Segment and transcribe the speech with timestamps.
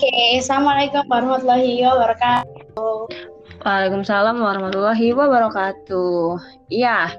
[0.00, 3.12] Oke, Assalamualaikum warahmatullahi wabarakatuh.
[3.60, 6.40] Waalaikumsalam warahmatullahi wabarakatuh.
[6.72, 7.12] Iya.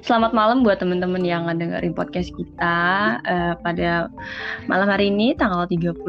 [0.00, 4.08] Selamat malam buat teman-teman yang dengerin podcast kita uh, pada
[4.72, 6.00] malam hari ini tanggal 31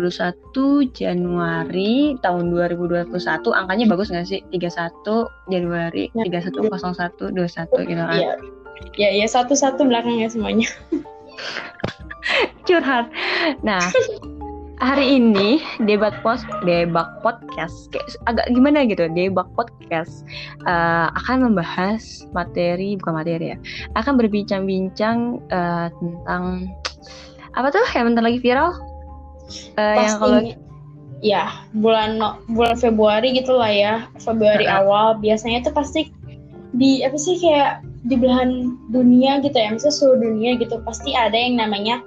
[0.96, 3.12] Januari tahun 2021.
[3.44, 4.40] Angkanya bagus nggak sih?
[4.56, 7.36] 31 Januari 310121
[7.92, 8.16] gitu kan.
[8.16, 8.61] Iya.
[9.00, 10.68] Ya, ya satu-satu belakangnya semuanya.
[12.68, 13.10] Curhat.
[13.66, 13.82] Nah,
[14.82, 20.26] hari ini debat pos debat podcast kayak agak gimana gitu debat podcast
[20.66, 23.58] uh, akan membahas materi bukan materi ya
[23.94, 26.74] akan berbincang-bincang uh, tentang
[27.54, 28.74] apa tuh yang bentar lagi viral
[29.78, 30.42] uh, yang kalau
[31.22, 32.18] ya bulan
[32.50, 36.10] bulan Februari gitulah ya Februari uh awal biasanya tuh pasti
[36.74, 41.38] di apa sih kayak di belahan dunia gitu ya misalnya seluruh dunia gitu pasti ada
[41.38, 42.02] yang namanya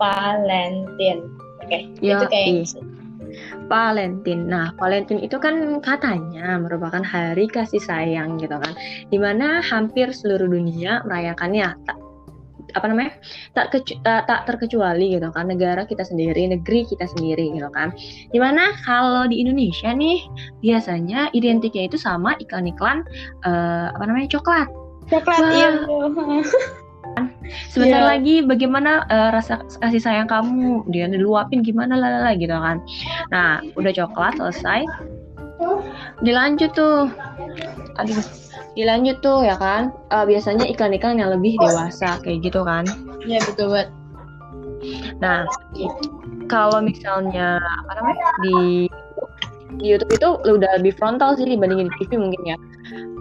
[0.00, 1.28] Valentine
[1.64, 2.78] Oke, okay, ya, itu kayak gitu.
[3.72, 4.42] Valentine.
[4.44, 8.72] Nah, Valentine itu kan katanya merupakan hari kasih sayang gitu kan.
[9.08, 11.72] Di mana hampir seluruh dunia merayakannya.
[11.88, 11.96] Tak,
[12.76, 13.16] apa namanya?
[13.56, 17.96] Tak, kecu, tak, tak terkecuali gitu kan negara kita sendiri, negeri kita sendiri gitu kan.
[18.28, 20.20] Di mana kalau di Indonesia nih
[20.60, 23.06] biasanya identiknya itu sama iklan-iklan
[23.46, 24.36] uh, apa namanya?
[24.36, 24.68] coklat.
[25.08, 25.68] Coklat, iya.
[27.70, 28.10] sebentar yeah.
[28.16, 30.86] lagi bagaimana uh, rasa kasih sayang kamu?
[30.90, 32.80] Dia diluapin gimana lalala gitu kan.
[33.28, 34.88] Nah udah coklat selesai.
[36.24, 37.12] Dilanjut tuh.
[38.00, 38.24] Aduh
[38.74, 39.94] dilanjut tuh ya kan?
[40.10, 42.88] Uh, biasanya iklan-iklan yang lebih dewasa kayak gitu kan?
[43.28, 43.90] Ya yeah, betul banget.
[45.20, 45.46] Nah
[46.50, 48.88] kalau misalnya apa namanya di
[49.74, 52.56] di YouTube itu udah lebih frontal sih dibandingin di TV mungkin ya.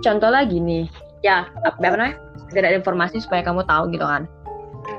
[0.04, 0.86] Contoh lagi nih
[1.24, 2.20] ya apa namanya?
[2.52, 4.30] Sekedar informasi supaya kamu tahu gitu kan.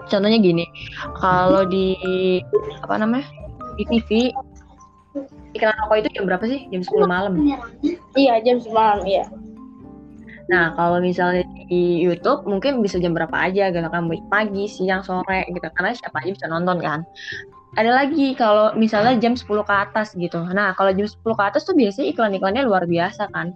[0.09, 0.65] Contohnya gini
[1.21, 1.95] kalau di
[2.81, 3.29] apa namanya?
[3.77, 4.33] Di TV
[5.55, 6.67] iklan rokok itu jam berapa sih?
[6.73, 7.33] Jam 10 malam.
[8.17, 9.29] Iya jam 10 malam iya.
[10.45, 11.41] Nah, kalau misalnya
[11.73, 15.65] di YouTube mungkin bisa jam berapa aja gitu kan, pagi, siang, sore gitu.
[15.73, 17.01] Karena siapa aja bisa nonton kan
[17.75, 20.39] ada lagi kalau misalnya jam 10 ke atas gitu.
[20.55, 23.51] Nah, kalau jam 10 ke atas tuh biasanya iklan-iklannya luar biasa kan.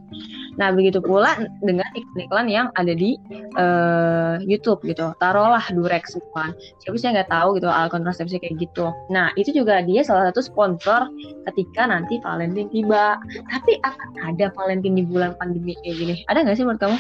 [0.59, 3.15] Nah, begitu pula dengan iklan-iklan yang ada di
[3.55, 5.15] uh, YouTube gitu.
[5.23, 6.51] Taruhlah Durex gitu kan.
[6.83, 8.91] Siapa sih nggak tahu gitu alat kontrasepsi kayak gitu.
[9.15, 11.07] Nah, itu juga dia salah satu sponsor
[11.47, 13.23] ketika nanti Valentine tiba.
[13.47, 16.15] Tapi akan ada Valentine di bulan pandemi kayak gini.
[16.27, 16.99] Ada nggak sih menurut kamu?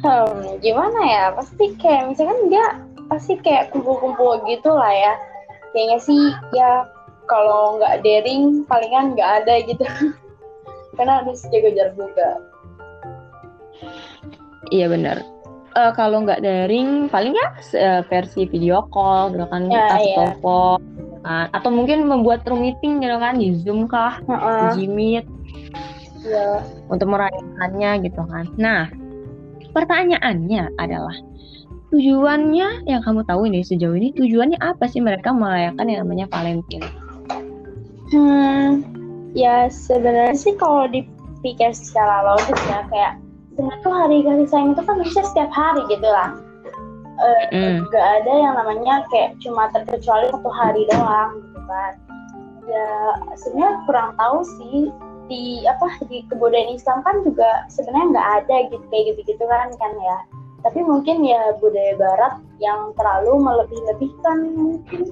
[0.00, 1.24] Hmm, gimana ya?
[1.38, 2.66] Pasti kayak misalkan dia
[3.10, 5.14] pasti kayak kumpul-kumpul gitu lah ya
[5.72, 6.22] kayaknya sih
[6.54, 6.86] ya
[7.30, 9.84] kalau nggak daring palingan nggak ada gitu
[10.98, 12.28] karena harus jaga jarak juga
[14.74, 15.22] iya benar
[15.78, 17.48] uh, kalau nggak daring paling ya
[17.78, 20.16] uh, versi video call gitu kan ya, atau iya.
[20.18, 20.78] telepon
[21.22, 24.70] uh, atau mungkin membuat room meeting gitu kan di zoom kah uh -uh.
[24.74, 25.26] di meet
[26.26, 26.60] ya.
[26.90, 28.90] untuk merayakannya gitu kan nah
[29.70, 31.16] pertanyaannya adalah
[31.90, 36.86] tujuannya yang kamu tahu ini sejauh ini tujuannya apa sih mereka merayakan yang namanya Valentine?
[38.10, 38.82] Hmm,
[39.34, 43.18] ya sebenarnya sih kalau dipikir secara logis ya kayak
[43.54, 46.38] sebenarnya tuh hari kasih sayang itu kan bisa setiap hari gitu lah.
[47.20, 47.76] Uh, mm.
[47.92, 51.92] Gak ada yang namanya kayak cuma terkecuali satu hari doang gitu kan.
[52.70, 52.88] Ya
[53.34, 54.88] sebenarnya kurang tahu sih
[55.30, 59.70] di apa di kebudayaan Islam kan juga sebenarnya nggak ada gitu kayak gitu gitu kan
[59.78, 60.18] kan ya
[60.60, 65.08] tapi mungkin ya budaya barat yang terlalu melebih-lebihkan mungkin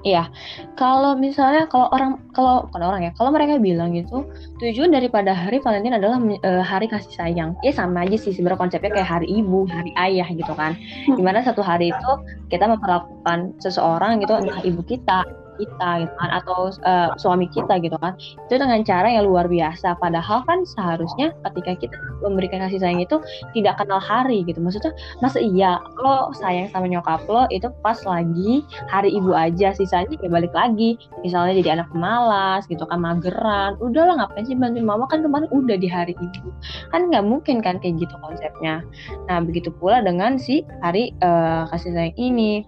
[0.00, 0.32] Iya,
[0.80, 4.24] kalau misalnya kalau orang kalau bukan orang ya, kalau mereka bilang gitu
[4.56, 7.52] tujuan daripada hari Valentine adalah uh, hari kasih sayang.
[7.60, 10.72] Ya sama aja sih sebenarnya konsepnya kayak hari ibu, hari ayah gitu kan.
[11.04, 11.20] Hmm.
[11.20, 12.12] Di mana satu hari itu
[12.48, 15.20] kita memperlakukan seseorang gitu entah ibu kita,
[15.60, 18.16] kita gitu kan atau uh, suami kita gitu kan.
[18.48, 20.00] Itu dengan cara yang luar biasa.
[20.00, 23.20] Padahal kan seharusnya ketika kita memberikan kasih sayang itu
[23.52, 24.56] tidak kenal hari gitu.
[24.64, 29.76] Maksudnya masa iya lo sayang sama nyokap lo itu pas lagi hari ibu aja.
[29.76, 30.96] Sisanya ya balik lagi.
[31.20, 33.76] Misalnya jadi anak pemalas gitu kan mageran.
[33.78, 35.04] Udahlah ngapain sih bantuin mama?
[35.12, 36.48] Kan kemarin udah di hari ibu.
[36.88, 38.80] Kan nggak mungkin kan kayak gitu konsepnya.
[39.28, 42.64] Nah begitu pula dengan si hari uh, kasih sayang ini.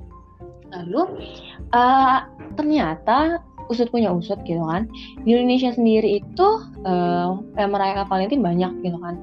[0.72, 1.28] Lalu
[1.76, 3.40] uh, ternyata
[3.70, 4.84] usut punya usut gitu kan.
[5.24, 6.48] Di Indonesia sendiri itu
[6.84, 9.14] uh, yang merayakan Valentine banyak gitu kan.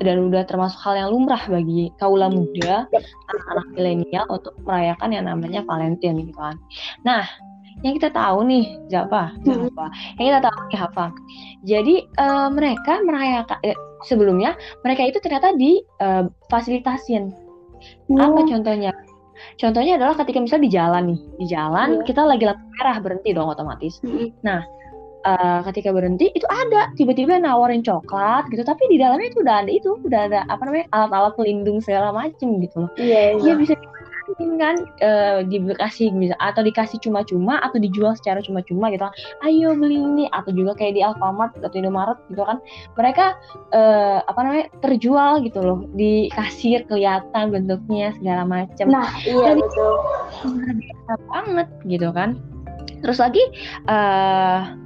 [0.00, 2.88] Dan udah termasuk hal yang lumrah bagi kaula muda
[3.28, 6.56] anak-anak milenial untuk merayakan yang namanya Valentine gitu kan.
[7.04, 7.28] Nah
[7.80, 9.36] yang kita tahu nih siapa?
[9.44, 9.86] Siapa?
[10.16, 11.06] Yang kita tahu nih apa
[11.60, 13.76] jadi uh, mereka merayakan eh,
[14.08, 17.32] sebelumnya mereka itu ternyata di uh, fasilitasin.
[18.08, 18.20] Hmm.
[18.20, 18.92] Apa contohnya?
[19.60, 22.04] Contohnya adalah ketika misalnya di jalan nih, di jalan yeah.
[22.06, 24.00] kita lagi lampu merah berhenti dong otomatis.
[24.00, 24.32] Hmm.
[24.40, 24.60] Nah,
[25.26, 29.70] uh, ketika berhenti itu ada tiba-tiba nawarin coklat gitu, tapi di dalamnya itu udah ada
[29.70, 32.90] itu, udah ada apa namanya alat-alat pelindung segala macem gitu loh.
[32.96, 33.36] Iya.
[33.36, 33.56] Yeah, yeah.
[33.56, 33.74] bisa
[34.60, 39.14] kan uh, dikasih bisa atau dikasih cuma-cuma atau dijual secara cuma-cuma gitu kan.
[39.46, 42.58] Ayo beli ini atau juga kayak di Alfamart atau Indomaret gitu kan.
[42.94, 43.26] Mereka
[43.72, 48.86] uh, apa namanya terjual gitu loh di kasir kelihatan bentuknya segala macam.
[48.90, 49.94] Nah iya Dan betul.
[51.30, 52.38] banget gitu kan.
[53.00, 53.42] Terus lagi
[53.88, 54.76] uh,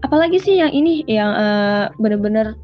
[0.00, 2.56] apalagi sih yang ini yang uh, bener-bener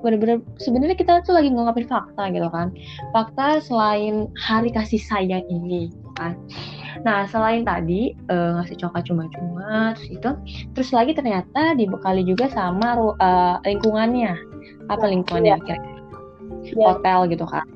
[0.00, 2.74] bener-bener sebenarnya kita tuh lagi ngungkapin fakta gitu kan.
[3.10, 6.34] Fakta selain hari kasih sayang ini gitu kan.
[7.06, 10.30] Nah selain tadi uh, ngasih coklat cuma-cuma terus itu
[10.74, 14.34] terus lagi ternyata dibekali juga sama uh, lingkungannya.
[14.88, 15.12] Apa iya.
[15.14, 15.58] lingkungannya ya.
[15.66, 15.78] kira
[16.82, 17.66] hotel gitu kan.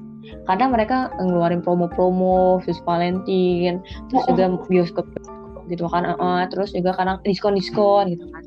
[0.46, 3.78] Karena mereka ngeluarin promo-promo sus Valentine
[4.10, 5.06] terus juga bioskop
[5.72, 8.44] gitu kan uh, terus juga kadang diskon-diskon gitu kan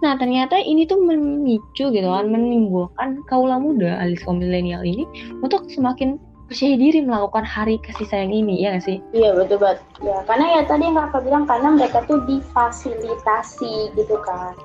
[0.00, 5.04] Nah ternyata ini tuh memicu gitu kan, menimbulkan kaula muda alias kaum milenial ini
[5.44, 6.16] untuk semakin
[6.48, 8.98] percaya diri melakukan hari kasih sayang ini, ya gak sih?
[9.14, 9.84] Iya betul banget.
[10.02, 14.56] Ya karena ya tadi yang kakak bilang karena mereka tuh difasilitasi gitu kan.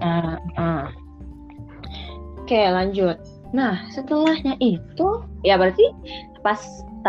[0.00, 0.84] Uh, uh.
[2.42, 3.20] Oke lanjut.
[3.52, 5.08] Nah setelahnya itu
[5.44, 5.84] ya berarti
[6.40, 6.58] pas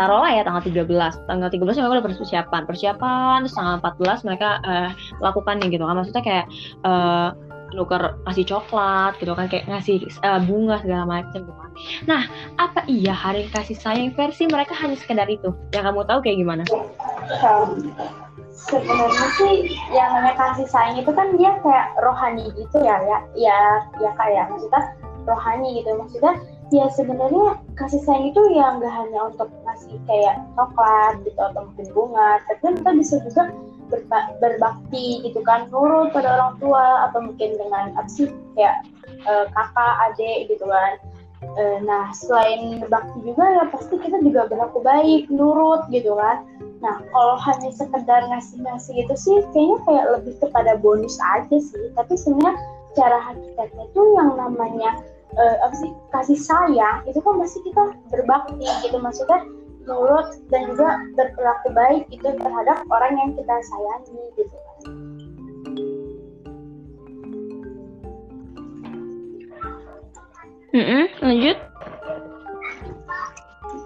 [0.00, 4.90] taruhlah ya tanggal 13 tanggal 13 mereka udah persiapan persiapan terus tanggal 14 mereka uh,
[5.20, 6.46] lakukan nih gitu kan maksudnya kayak
[6.88, 7.36] uh,
[7.76, 11.70] nuker kasih coklat gitu kan kayak ngasih uh, bunga segala macam gitu kan.
[12.06, 12.22] Nah,
[12.58, 15.54] apa iya hari kasih sayang versi mereka hanya sekedar itu?
[15.70, 16.62] Yang kamu tahu kayak gimana?
[18.50, 19.54] Sebenarnya sih
[19.94, 23.58] yang namanya kasih sayang itu kan dia kayak rohani gitu ya, ya, ya,
[24.02, 24.82] ya kayak maksudnya
[25.24, 26.34] rohani gitu maksudnya
[26.70, 31.86] ya sebenarnya kasih sayang itu ya nggak hanya untuk ngasih kayak coklat gitu atau mungkin
[31.94, 33.44] bunga tapi kita bisa juga
[34.38, 38.86] berbakti gitu kan nurut pada orang tua atau mungkin dengan apa sih kayak
[39.26, 40.94] uh, kakak adik gitu kan.
[41.56, 46.46] Uh, nah selain berbakti juga ya pasti kita juga berlaku baik nurut gitu kan.
[46.84, 51.90] Nah kalau hanya sekedar ngasih-ngasih gitu sih kayaknya kayak lebih kepada bonus aja sih.
[51.96, 52.54] Tapi sebenarnya
[52.94, 55.00] cara hakikatnya tuh yang namanya
[55.38, 59.44] uh, apa sih kasih sayang itu kan pasti kita berbakti gitu maksudnya
[59.86, 64.56] nurut dan juga berperilaku baik itu terhadap orang yang kita sayangi gitu.
[70.70, 71.58] Mm -mm, lanjut.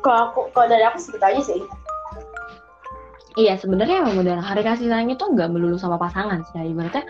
[0.04, 1.60] Kalau aku, kalau dari aku segitu aja sih.
[3.34, 6.70] Iya sebenarnya emang benar hari kasih sayang itu nggak melulu sama pasangan sih.
[6.70, 7.02] Ibaratnya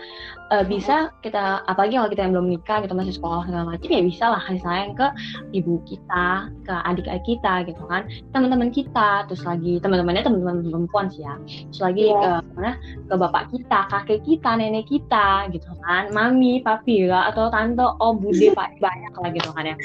[0.49, 4.01] uh, bisa kita apalagi kalau kita yang belum nikah kita masih sekolah segala macam ya
[4.01, 5.07] bisa lah kasih sayang ke
[5.53, 11.21] ibu kita, ke adik-adik kita gitu kan, teman-teman kita, terus lagi teman-temannya teman-teman perempuan sih
[11.21, 11.37] ya,
[11.69, 12.41] terus lagi yeah.
[12.41, 12.71] ke mana
[13.05, 18.17] ke bapak kita, kakek kita, nenek kita gitu kan, mami, papi ya atau tante, oh
[18.17, 19.75] bude banyak lah gitu kan ya.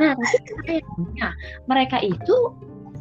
[0.00, 0.16] Nah
[1.20, 1.32] nah
[1.68, 2.56] mereka itu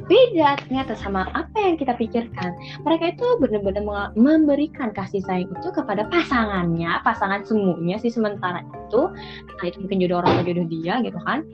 [0.09, 2.51] beda ternyata sama apa yang kita pikirkan.
[2.83, 3.85] Mereka itu benar-benar
[4.17, 9.01] memberikan kasih sayang itu kepada pasangannya, pasangan semuanya sih sementara itu,
[9.45, 11.45] nah itu mungkin jodoh orang atau jodoh dia gitu kan.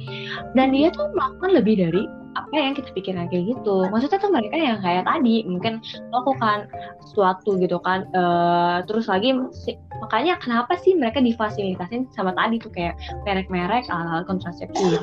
[0.55, 2.03] Dan dia tuh melakukan lebih dari
[2.35, 3.87] apa yang kita pikirkan kayak gitu.
[3.91, 5.79] Maksudnya tuh mereka yang kayak tadi mungkin
[6.11, 6.67] melakukan
[7.07, 8.07] sesuatu gitu kan.
[8.11, 9.35] Uh, terus lagi
[10.03, 14.99] makanya kenapa sih mereka difasilitasin sama tadi tuh kayak merek-merek alat kontrasepsi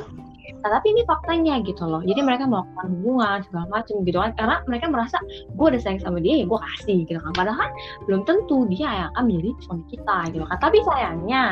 [0.63, 2.03] Nah, tapi ini faktanya gitu loh.
[2.03, 5.17] Jadi mereka melakukan hubungan segala macam gitu kan karena mereka merasa
[5.55, 7.33] gue udah sayang sama dia ya gue kasih gitu kan.
[7.35, 7.69] Padahal
[8.07, 10.59] belum tentu dia yang akan menjadi suami kita gitu kan.
[10.59, 11.43] Tapi sayangnya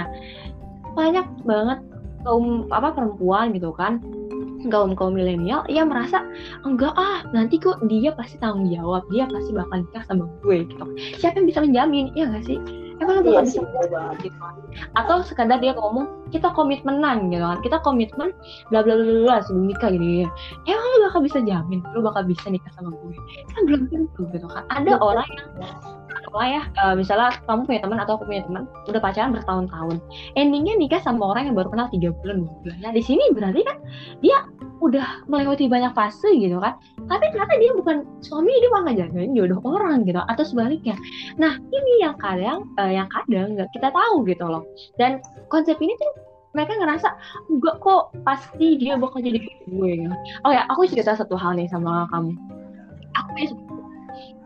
[0.95, 1.79] banyak banget
[2.27, 4.03] kaum apa perempuan gitu kan
[4.69, 6.21] kaum kaum milenial yang merasa
[6.69, 10.85] enggak ah nanti kok dia pasti tanggung jawab dia pasti bakal nikah sama gue gitu
[11.17, 12.61] siapa yang bisa menjamin ya nggak sih
[13.01, 13.65] emang iya bisa
[14.21, 14.39] gitu
[14.95, 17.59] atau sekadar dia ngomong kita komitmenan gitu kan.
[17.65, 18.31] Kita komitmen
[18.71, 20.29] bla bla bla bla sebelum nikah gitu.
[20.69, 23.15] Ya emang lu bakal bisa jamin lu bakal bisa nikah sama gue.
[23.57, 24.65] Kan belum tentu gitu kan.
[24.71, 25.49] Ada orang yang
[26.31, 29.97] apa ya uh, misalnya kamu punya teman atau aku punya teman udah pacaran bertahun-tahun.
[30.39, 32.79] Endingnya nikah sama orang yang baru kenal tiga bulan dua bulan.
[32.85, 33.77] Nah di sini berarti kan
[34.23, 34.39] dia
[34.81, 36.77] udah melewati banyak fase gitu kan.
[37.07, 40.97] Tapi ternyata dia bukan suami dia malah jagain jodoh orang gitu atau sebaliknya.
[41.37, 44.65] Nah ini yang kadang uh, yang kadang nggak kita tahu gitu loh.
[44.97, 45.21] Dan
[45.53, 46.13] konsep ini tuh
[46.51, 47.09] mereka ngerasa
[47.47, 49.39] enggak kok pasti dia bakal jadi
[49.71, 50.11] gue ya.
[50.43, 52.35] oh ya aku cerita satu hal nih sama kamu.
[53.15, 53.47] Aku ya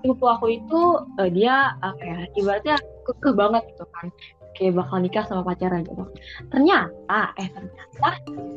[0.05, 2.77] sepupu aku itu uh, dia apa ya ibaratnya
[3.09, 4.13] kekeh banget gitu kan
[4.55, 6.05] kayak bakal nikah sama pacarnya gitu
[6.51, 8.11] ternyata eh ternyata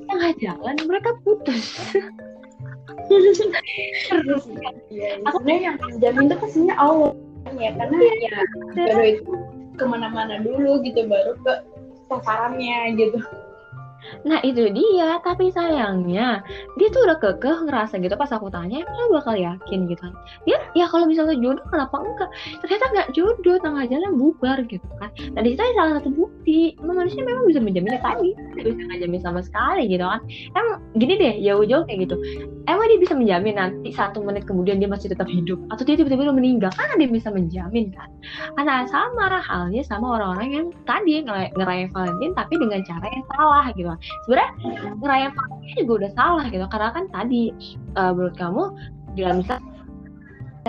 [0.07, 1.65] tengah jalan mereka putus.
[3.07, 3.39] Terus
[4.91, 7.11] ya, sebenarnya yang menjamin itu pastinya Allah
[7.55, 8.37] ya karena ya
[8.75, 9.31] baru itu
[9.79, 11.53] ke mana-mana dulu gitu baru ke
[12.11, 13.19] sasarannya gitu
[14.27, 16.43] Nah itu dia, tapi sayangnya
[16.75, 20.13] dia tuh udah kekeh ngerasa gitu pas aku tanya, emang lo bakal yakin gitu kan?
[20.43, 22.29] Dia ya kalau misalnya jodoh kenapa enggak?
[22.65, 25.09] Ternyata nggak jodoh, tengah jalan bubar gitu kan.
[25.15, 29.87] Dan di salah satu bukti, emang manusia memang bisa menjamin tadi, bisa menjamin sama sekali
[29.87, 30.21] gitu kan.
[30.51, 32.15] Emang gini deh, jauh-jauh kayak gitu.
[32.67, 36.35] Emang dia bisa menjamin nanti satu menit kemudian dia masih tetap hidup atau dia tiba-tiba
[36.35, 36.71] meninggal?
[36.75, 38.11] Kan dia bisa menjamin kan?
[38.59, 43.91] Karena sama halnya sama orang-orang yang tadi ngerayain Valentine tapi dengan cara yang salah gitu
[44.25, 44.51] sebenarnya
[45.01, 47.43] ngerayain Valentine juga udah salah gitu karena kan tadi
[47.95, 48.63] uh, menurut kamu
[49.17, 49.57] dalam misal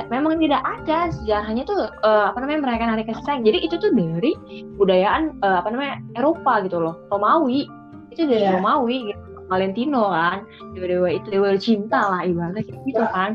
[0.07, 3.43] memang tidak ada sejarahnya tuh uh, apa namanya merayakan hari kasih sayang.
[3.43, 4.39] Jadi itu tuh dari
[4.79, 7.67] budayaan uh, apa namanya Eropa gitu loh Romawi.
[8.15, 8.55] Itu dari yeah.
[8.55, 10.45] Romawi gitu Valentino kan
[10.77, 13.35] dewa-dewa itu dewa cinta lah ibaratnya gitu kan.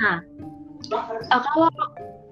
[0.00, 0.24] Nah
[1.28, 1.68] uh, kalau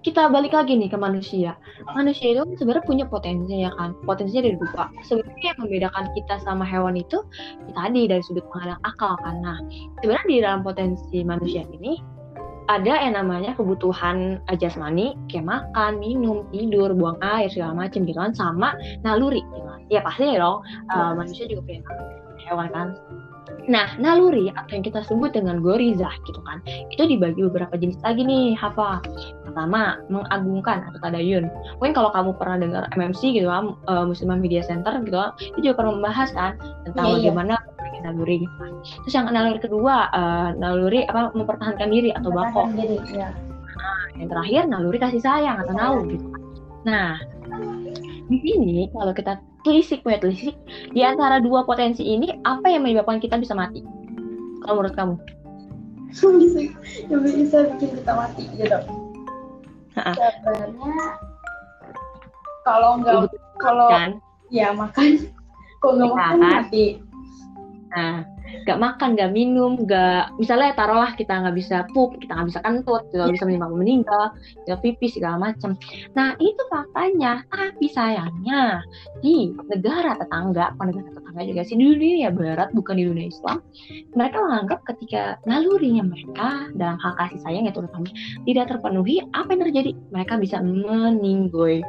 [0.06, 1.58] kita balik lagi nih ke manusia.
[1.98, 3.90] Manusia itu sebenarnya punya potensi ya kan.
[4.06, 4.86] Potensinya dari dua.
[5.02, 7.26] Sebenarnya yang membedakan kita sama hewan itu
[7.66, 9.42] ya tadi dari sudut pandang akal kan.
[9.42, 9.58] Nah,
[9.98, 11.98] sebenarnya di dalam potensi manusia ini
[12.70, 18.30] ada yang namanya kebutuhan jasmani kayak makan, minum, tidur, buang air segala macam gitu kan
[18.30, 19.80] sama naluri gitu kan.
[19.90, 20.62] Ya pasti ya dong
[20.94, 21.82] uh, manusia juga punya
[22.46, 22.94] hewan kan
[23.66, 28.22] Nah, naluri atau yang kita sebut dengan goriza gitu kan, itu dibagi beberapa jenis lagi
[28.22, 29.02] nih, Hafa.
[29.42, 31.50] Pertama, mengagungkan atau tadayun.
[31.82, 35.58] Mungkin kalau kamu pernah dengar MMC gitu kan, uh, Muslimah Media Center gitu kan, itu
[35.70, 36.52] juga pernah membahas kan
[36.86, 37.18] tentang yeah, iya.
[37.26, 38.02] bagaimana yeah.
[38.06, 38.72] naluri gitu kan.
[39.02, 42.70] Terus yang naluri kedua, uh, naluri apa mempertahankan diri atau bako.
[42.78, 43.34] Diri, ya.
[43.76, 46.42] Nah, yang terakhir naluri kasih sayang atau nalu gitu kan.
[46.86, 47.10] Nah,
[48.30, 50.54] di sini kalau kita telisik punya telisik
[50.94, 53.82] di antara dua potensi ini apa yang menyebabkan kita bisa mati?
[54.62, 55.14] Kalau menurut kamu?
[57.10, 58.78] Yang bisa bikin kita mati gitu.
[59.98, 60.94] Sebenarnya
[62.62, 63.26] kalau nggak
[63.58, 64.22] kalau kan?
[64.54, 65.26] ya makan.
[65.82, 66.86] Kalau nggak makan mati.
[67.90, 72.60] Nah gak makan, gak minum, gak misalnya taruhlah kita nggak bisa pup, kita nggak bisa
[72.64, 73.34] kentut, kita yeah.
[73.34, 74.24] bisa menimbang meninggal,
[74.64, 75.76] kita pipis segala macam.
[76.16, 78.80] Nah itu faktanya, tapi sayangnya
[79.20, 83.60] di negara tetangga, negara tetangga juga sih di dunia barat bukan di dunia Islam,
[84.14, 88.08] mereka menganggap ketika nalurinya mereka dalam hal kasih sayang ya terutama
[88.46, 89.90] tidak terpenuhi, apa yang terjadi?
[90.14, 91.82] Mereka bisa meninggoy.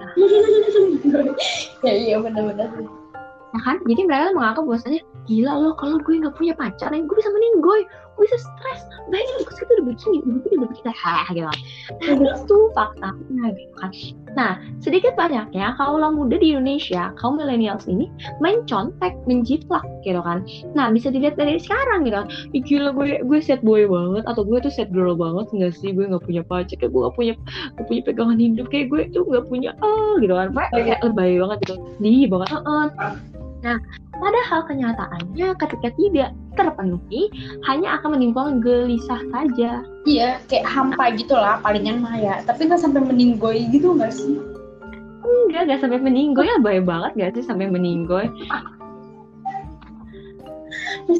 [1.84, 2.99] ya iya benar-benar
[3.50, 3.76] ya kan?
[3.86, 8.24] Jadi mereka menganggap bahwasanya gila loh kalau gue nggak punya pacar gue bisa meninggoy gue
[8.28, 8.80] bisa stres.
[9.08, 11.48] Bayangin gue segitu udah begini udah begini udah begini hah gitu.
[11.48, 13.90] Nah itu faktanya gitu kan.
[14.36, 14.52] Nah
[14.84, 20.44] sedikit banyaknya kaulah muda di Indonesia kaum millennials ini main contek menjiplak gitu kan.
[20.76, 22.28] Nah bisa dilihat dari sekarang gitu kan.
[22.52, 25.90] Ih, gila gue gue set boy banget atau gue tuh set girl banget nggak sih?
[25.96, 27.34] Gue nggak punya pacar kayak gue nggak punya
[27.78, 30.52] gak punya pegangan hidup kayak gue tuh nggak punya ah gitu kan.
[30.76, 31.76] Kayak lebay banget gitu.
[31.98, 32.48] Di banget.
[32.62, 32.88] Uh,
[33.60, 33.76] Nah,
[34.20, 37.32] padahal kenyataannya ketika tidak terpenuhi
[37.66, 39.82] hanya akan menimbulkan gelisah saja.
[40.04, 42.44] Iya, kayak hampa gitu lah palingan mah ya.
[42.44, 44.36] Tapi nggak sampai meninggoy gitu nggak sih?
[45.20, 48.28] Enggak, nggak sampai meninggoy ya baik banget gak sih sampai meninggoy.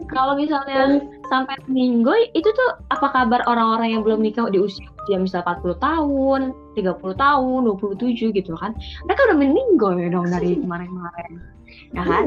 [0.06, 5.18] Kalau misalnya sampai meninggoy, itu tuh apa kabar orang-orang yang belum nikah di usia dia
[5.18, 6.40] misal 40 tahun,
[6.78, 8.74] 30 tahun, 27 gitu kan.
[9.06, 11.59] Mereka udah meninggoy dong dari kemarin-kemarin
[11.94, 12.24] ya kan?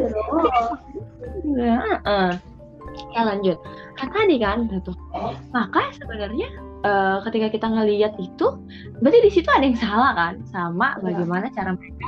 [1.55, 2.31] Ya, uh.
[3.15, 3.57] ya lanjut.
[3.97, 4.91] Kan tadi kan gitu
[5.53, 6.49] maka sebenarnya
[6.83, 8.47] uh, ketika kita ngelihat itu
[8.99, 10.33] berarti di situ ada yang salah kan?
[10.49, 11.01] Sama iya.
[11.01, 12.07] bagaimana cara mereka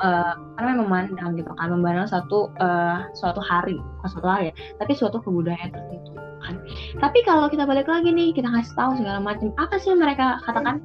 [0.00, 1.68] uh, karena memandang gitu kan?
[1.72, 6.54] Memandang satu uh, suatu hari bukan suatu hari ya tapi suatu kebudayaan tertentu kan?
[6.98, 10.38] Tapi kalau kita balik lagi nih kita kasih tahu segala macam apa sih yang mereka
[10.46, 10.78] katakan?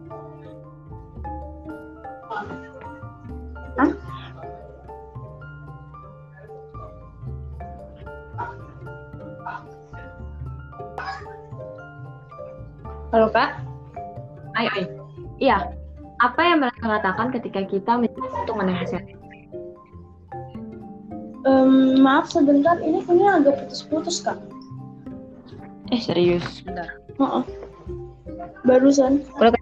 [3.77, 4.06] Hah?
[13.07, 13.63] Halo Kak.
[14.59, 14.87] Ayo, ayo.
[15.39, 15.57] Iya.
[16.19, 19.15] Apa yang mereka katakan ketika kita untuk menasihati?
[21.47, 24.35] Um, maaf sebentar, ini punya agak putus-putus kak.
[25.95, 26.99] Eh serius, sebentar.
[27.15, 27.43] Uh -uh.
[28.67, 29.23] Barusan.
[29.39, 29.55] Udah,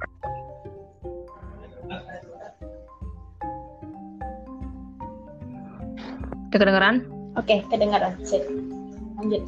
[6.49, 7.05] Kedengeran?
[7.35, 8.15] Oke, okay, kedengaran.
[8.23, 8.41] Sip.
[9.19, 9.43] Lanjut.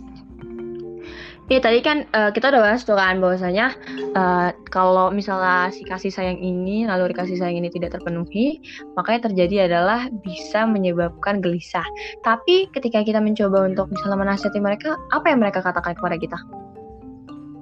[1.47, 3.71] Iya tadi kan uh, kita udah bahas tuh kan bahwasanya
[4.19, 8.59] uh, kalau misalnya si kasih sayang ini lalu kasih sayang ini tidak terpenuhi,
[8.99, 11.87] maka yang terjadi adalah bisa menyebabkan gelisah.
[12.27, 16.35] Tapi ketika kita mencoba untuk misalnya menasihati mereka, apa yang mereka katakan kepada kita?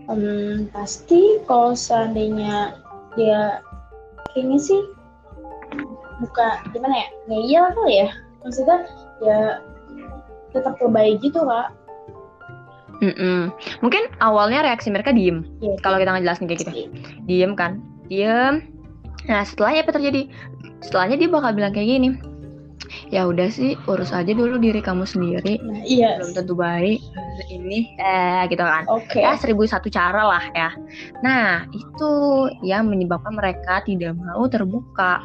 [0.09, 2.81] Um, pasti kalau seandainya
[3.13, 3.61] dia
[4.33, 4.81] kayaknya sih
[6.25, 8.09] buka gimana ya ngeyel kali ya
[8.41, 8.77] maksudnya
[9.21, 9.39] ya
[10.55, 11.69] tetap lebay gitu kak
[13.03, 13.51] Mm-mm.
[13.83, 15.43] Mungkin awalnya reaksi mereka diem.
[15.59, 15.75] Iya.
[15.83, 16.71] Kalau kita ngejelasin kayak gitu,
[17.27, 18.63] diem kan, diem.
[19.25, 20.21] Nah setelahnya apa terjadi?
[20.79, 22.09] Setelahnya dia bakal bilang kayak gini.
[23.09, 25.57] Ya udah sih, urus aja dulu diri kamu sendiri.
[25.61, 27.01] nah iya Belum tentu baik.
[27.49, 28.85] Ini, eh gitu kan.
[28.87, 30.69] oke Ya seribu satu cara lah ya.
[31.25, 32.11] Nah itu
[32.61, 35.19] yang menyebabkan mereka tidak mau terbuka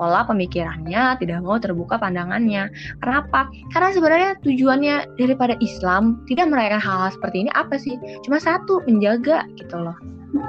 [0.00, 2.72] pola pemikirannya, tidak mau terbuka pandangannya.
[3.04, 3.52] Kenapa?
[3.76, 8.00] Karena sebenarnya tujuannya daripada Islam tidak merayakan hal-hal seperti ini apa sih?
[8.24, 9.92] Cuma satu, menjaga gitu loh.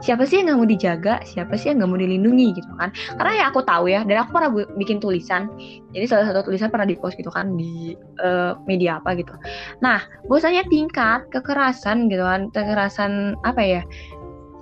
[0.06, 1.14] Siapa sih yang nggak mau dijaga?
[1.26, 2.94] Siapa sih yang nggak mau dilindungi gitu kan?
[3.18, 5.50] Karena ya aku tahu ya, dan aku pernah bikin tulisan.
[5.92, 9.34] Jadi salah satu tulisan pernah dipost gitu kan di eh, media apa gitu.
[9.82, 13.82] Nah, bahwasanya tingkat kekerasan gitu kan, kekerasan apa ya?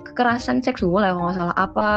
[0.08, 1.88] Kekerasan seksual ya kalau nggak salah apa?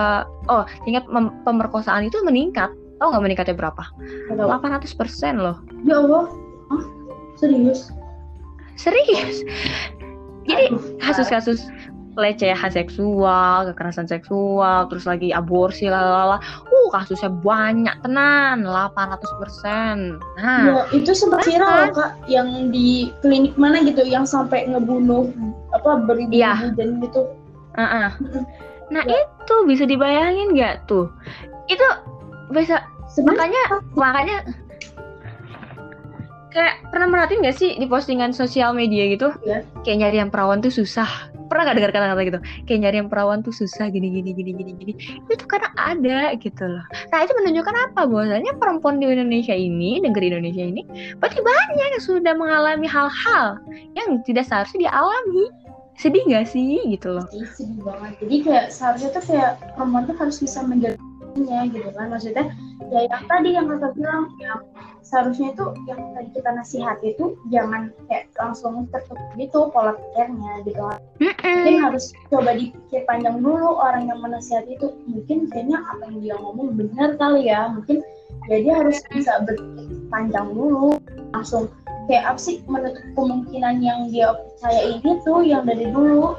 [0.52, 1.08] Oh, tingkat
[1.48, 2.70] pemerkosaan itu meningkat.
[3.04, 3.84] Tahu nggak meningkatnya berapa?
[4.32, 5.60] Atau- 800% loh.
[5.84, 6.32] ya Allah
[6.72, 6.84] Hah?
[7.36, 7.92] serius
[8.80, 9.44] Serius.
[10.48, 10.72] Jadi
[11.04, 11.68] kasus-kasus
[12.16, 16.40] pelecehan seksual, kekerasan seksual, terus lagi aborsi lalala.
[16.72, 20.16] Uh, kasusnya banyak tenan, 800%.
[20.40, 25.28] Nah, Ya, itu sempat viral loh kak yang di klinik mana gitu yang sampai ngebunuh
[25.76, 26.72] apa beribu Iya.
[26.74, 27.28] dan gitu
[27.76, 28.10] uh-uh.
[28.16, 28.44] Mm-mm.
[28.94, 29.26] Nah, Ya.
[29.26, 31.10] itu bisa dibayangin nggak tuh?
[31.66, 31.84] Itu
[32.50, 34.38] bisa sebenarnya makanya makanya
[36.54, 39.34] kayak pernah merhatiin nggak sih di postingan sosial media gitu?
[39.42, 39.66] Iya.
[39.82, 41.10] kayak nyari yang perawan tuh susah.
[41.50, 42.40] Pernah nggak dengar kata-kata gitu?
[42.70, 44.94] Kayak nyari yang perawan tuh susah gini gini gini gini gini.
[45.28, 46.86] Itu tuh karena ada gitu loh.
[47.10, 48.02] Nah itu menunjukkan apa?
[48.06, 50.82] Bahwasanya perempuan di Indonesia ini negeri Indonesia ini
[51.18, 53.58] berarti banyak yang sudah mengalami hal-hal
[53.98, 55.50] yang tidak seharusnya dialami.
[55.98, 56.82] Sedih nggak sih?
[56.86, 57.26] Gitu loh.
[57.34, 58.14] Ih, sedih banget.
[58.22, 60.62] Jadi kayak seharusnya tuh kayak perempuan tuh harus bisa
[61.34, 62.08] menjaganya gitu kan.
[62.10, 62.46] Maksudnya
[62.92, 64.60] ya yang tadi yang kata bilang yang
[65.04, 70.82] seharusnya itu yang tadi kita nasihati itu jangan kayak langsung tertutup gitu pola pikirnya gitu.
[70.82, 71.00] Kan
[71.44, 74.88] mungkin harus coba dipikir panjang dulu orang yang menasihati itu.
[75.10, 77.70] Mungkin kayaknya apa yang dia ngomong benar kali ya.
[77.74, 78.02] Mungkin
[78.52, 80.98] ya dia harus bisa berpikir panjang dulu.
[81.34, 81.70] Langsung
[82.08, 86.36] kayak apa sih menutup kemungkinan yang dia percaya ini tuh yang dari dulu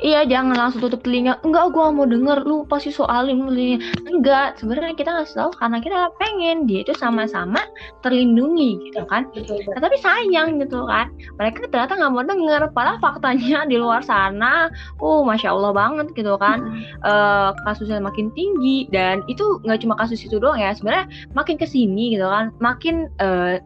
[0.00, 1.38] Iya jangan langsung tutup telinga.
[1.42, 2.44] Enggak gue mau denger.
[2.44, 6.92] Lu pasti soalin lu ini." Enggak Sebenarnya kita ngasih tahu Karena kita pengen Dia itu
[6.96, 7.60] sama-sama
[8.00, 9.28] terlindungi gitu kan?
[9.34, 11.12] Nah, tapi sayang gitu kan?
[11.36, 12.62] Mereka ternyata nggak mau denger.
[12.72, 14.68] Padahal faktanya di luar sana
[15.00, 16.86] oh masya allah banget gitu kan?
[17.04, 18.88] Eh, kasusnya makin tinggi.
[18.90, 20.72] Dan itu nggak cuma kasus itu doang ya.
[20.72, 22.52] Sebenarnya makin ke sini gitu kan?
[22.60, 23.60] Makin eh,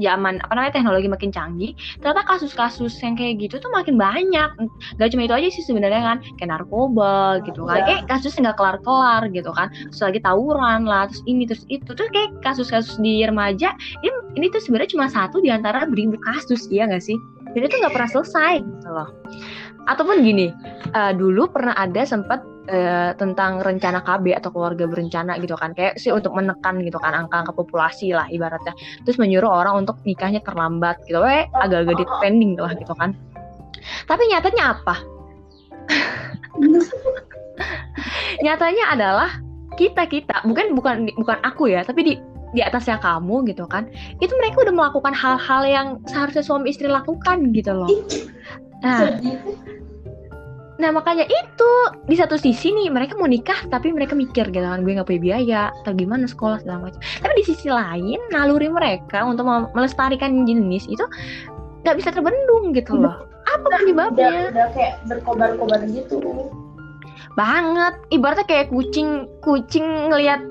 [0.00, 4.50] zaman apa namanya teknologi makin canggih ternyata kasus-kasus yang kayak gitu tuh makin banyak.
[4.98, 7.84] Nggak cuma itu aja sih sebenarnya kan kayak narkoba gitu kan.
[7.84, 9.68] Kayak kasusnya nggak kelar-kelar gitu kan.
[9.90, 11.90] Terus lagi tawuran lah terus ini terus itu.
[11.90, 16.66] Terus kayak kasus-kasus di remaja ini, ini tuh sebenarnya cuma satu di antara beribu kasus
[16.70, 17.16] iya nggak sih?
[17.54, 19.08] Dan itu nggak pernah selesai gitu loh.
[19.84, 20.48] Ataupun gini
[20.94, 25.76] eh, dulu pernah ada sempat eh, tentang rencana KB atau keluarga berencana gitu kan.
[25.76, 28.72] Kayak sih untuk menekan gitu kan angka-angka populasi lah ibaratnya.
[29.04, 31.20] Terus menyuruh orang untuk nikahnya terlambat gitu.
[31.20, 33.12] We agak-agak depending lah gitu kan.
[34.08, 34.94] Tapi nyatanya apa?
[38.44, 39.30] Nyatanya adalah
[39.74, 42.14] kita kita bukan bukan bukan aku ya tapi di
[42.54, 43.90] di atasnya kamu gitu kan.
[44.22, 47.90] Itu mereka udah melakukan hal-hal yang seharusnya suami istri lakukan gitu loh.
[48.80, 49.18] Nah
[50.74, 51.70] Nah makanya itu
[52.10, 55.22] di satu sisi nih mereka mau nikah tapi mereka mikir gitu kan gue nggak punya
[55.22, 56.98] biaya atau gimana sekolah segala macam.
[56.98, 61.04] Tapi di sisi lain naluri mereka untuk melestarikan jenis itu
[61.86, 63.28] nggak bisa terbendung gitu loh.
[63.44, 64.32] Apa udah, penyebabnya?
[64.50, 66.18] udah kayak berkobar-kobar gitu
[67.34, 67.94] Banget.
[68.14, 70.42] Ibaratnya kayak kucing kucing ngelihat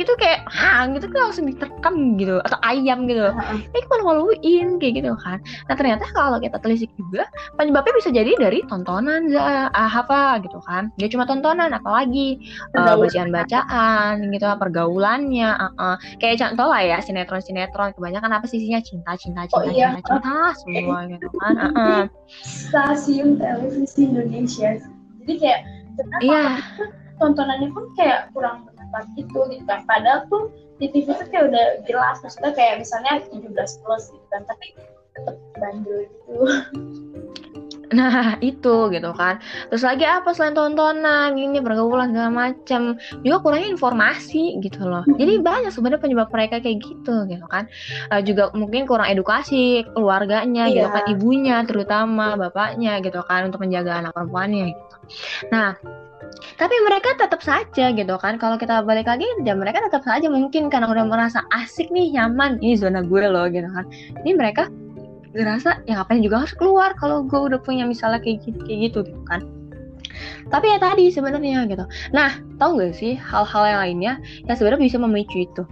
[0.00, 3.28] gitu kayak hang gitu kan langsung diterkam gitu atau ayam gitu.
[3.28, 3.58] Heeh.
[3.76, 5.38] Eh malu-maluin kayak gitu kan.
[5.68, 7.28] Nah ternyata kalau kita telisik juga
[7.60, 10.88] penyebabnya bisa jadi dari tontonan za ah, apa gitu kan.
[10.96, 13.04] Dia cuma tontonan apalagi eh, Pergaulan.
[13.04, 15.96] bacaan-bacaan gitu pergaulannya ah, ah.
[16.22, 19.98] kayak contoh lah ya sinetron-sinetron kebanyakan apa sih isinya cinta cinta cinta Oh, iya.
[20.00, 22.04] cinta cinta semua gitu kan ah, ah.
[22.42, 24.78] stasiun televisi Indonesia
[25.22, 25.60] jadi kayak
[25.98, 26.44] kenapa iya
[27.20, 29.80] tontonannya pun kayak kurang bermanfaat gitu gitu kan.
[29.88, 34.44] Padahal tuh di TV tuh kayak udah jelas maksudnya kayak misalnya 17 plus gitu kan.
[34.44, 34.66] Tapi
[35.16, 36.36] tetap bandel gitu.
[37.92, 39.36] Nah itu gitu kan.
[39.68, 45.04] Terus lagi apa selain tontonan Ini pergaulan segala macam Juga kurangnya informasi gitu loh.
[45.20, 47.68] Jadi banyak sebenarnya penyebab mereka kayak gitu gitu kan.
[48.08, 50.72] Uh, Juga mungkin kurang edukasi keluarganya yeah.
[50.72, 51.04] gitu kan.
[51.04, 53.52] Ibunya terutama bapaknya gitu kan.
[53.52, 54.96] Untuk menjaga anak perempuannya gitu.
[55.52, 55.76] Nah
[56.56, 58.38] tapi mereka tetap saja gitu kan.
[58.38, 62.60] Kalau kita balik lagi ya mereka tetap saja mungkin karena udah merasa asik nih nyaman.
[62.62, 63.84] Ini zona gue loh gitu kan.
[64.22, 64.68] Ini mereka
[65.32, 68.98] ngerasa ya ngapain juga harus keluar kalau gue udah punya misalnya kayak gitu kayak gitu
[69.08, 69.40] gitu kan.
[70.52, 71.84] Tapi ya tadi sebenarnya gitu.
[72.12, 74.12] Nah tau gak sih hal-hal yang lainnya
[74.44, 75.62] yang sebenarnya bisa memicu itu?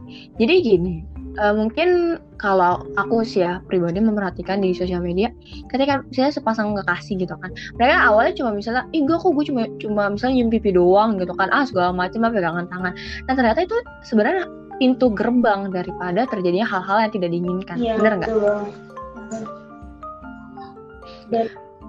[0.41, 5.31] Jadi gini uh, mungkin kalau aku sih ya pribadi memperhatikan di sosial media
[5.69, 9.69] ketika misalnya sepasang kekasih gitu kan mereka awalnya cuma misalnya ih gue kok gue cuma
[9.79, 12.93] cuma misalnya nyium pipi doang gitu kan ah segala macam apa pegangan tangan.
[13.29, 14.45] Dan ternyata itu sebenarnya
[14.81, 18.31] pintu gerbang daripada terjadinya hal-hal yang tidak diinginkan ya, bener nggak?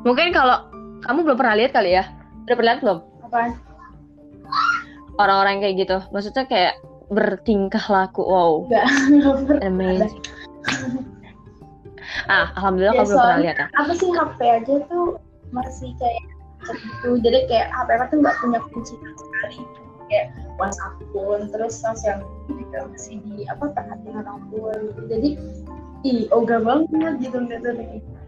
[0.05, 0.69] mungkin kalau
[1.01, 2.03] kamu belum pernah lihat kali ya?
[2.45, 2.99] Udah pernah lihat belum?
[3.31, 3.39] Apa
[5.17, 5.97] orang-orang kayak gitu.
[6.11, 6.75] Maksudnya kayak
[7.11, 8.23] bertingkah laku.
[8.23, 8.65] Wow.
[8.65, 8.87] Enggak,
[9.67, 10.23] amazing.
[12.27, 13.67] Ah alhamdulillah ya, kamu belum pernah lihat ya.
[13.79, 15.07] apa sih HP aja tuh
[15.55, 16.21] masih kayak
[16.67, 19.63] gitu jadi kayak HP apa tuh nggak punya kunci sekali.
[20.11, 20.27] Kayak
[20.59, 22.19] WhatsApp pun terus sosial
[22.51, 25.01] juga masih di apa perhatian orang tua gitu.
[25.07, 25.29] Jadi
[26.03, 27.73] ih ogah banget gitu nggak tuh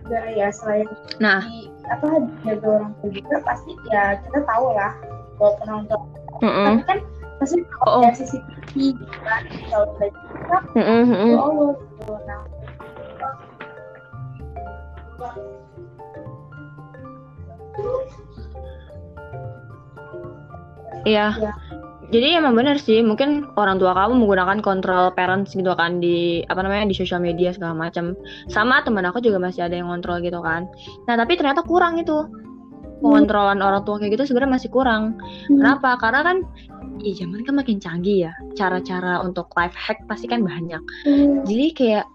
[0.04, 0.88] juga ya selain
[1.24, 1.42] nah.
[1.48, 4.92] di, apa jaga orang tua juga pasti ya kita tahu lah
[5.40, 6.00] kalau penonton
[6.44, 6.66] mm -hmm.
[6.68, 7.00] tapi kan
[7.44, 8.02] pasti kalau oh.
[8.08, 11.32] dari CCTV gitu kan kalau juga mm -hmm.
[11.36, 12.42] Allah gitu nah
[21.04, 21.36] Iya.
[21.36, 21.52] Ya
[22.14, 26.62] jadi emang benar sih mungkin orang tua kamu menggunakan kontrol parents gitu kan di apa
[26.62, 28.14] namanya di sosial media segala macam
[28.54, 30.70] sama teman aku juga masih ada yang kontrol gitu kan
[31.10, 32.30] nah tapi ternyata kurang itu
[33.02, 33.68] pengontrolan hmm.
[33.68, 35.18] orang tua kayak gitu sebenarnya masih kurang
[35.50, 35.58] hmm.
[35.58, 36.38] kenapa karena kan
[37.02, 41.48] ya zaman kan makin canggih ya cara-cara untuk life hack pasti kan banyak hmm.
[41.48, 42.06] jadi kayak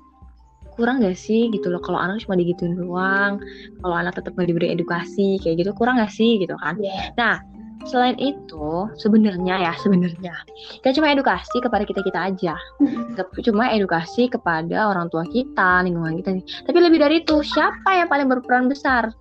[0.79, 3.43] kurang gak sih gitu loh kalau anak cuma digituin doang
[3.83, 7.11] kalau anak tetap gak diberi edukasi kayak gitu kurang gak sih gitu kan yeah.
[7.19, 7.43] nah
[7.87, 10.35] selain itu sebenarnya ya sebenarnya
[10.83, 13.43] kita cuma edukasi kepada kita kita aja mm-hmm.
[13.47, 18.11] cuma edukasi kepada orang tua kita lingkungan kita nih tapi lebih dari itu siapa yang
[18.11, 19.15] paling berperan besar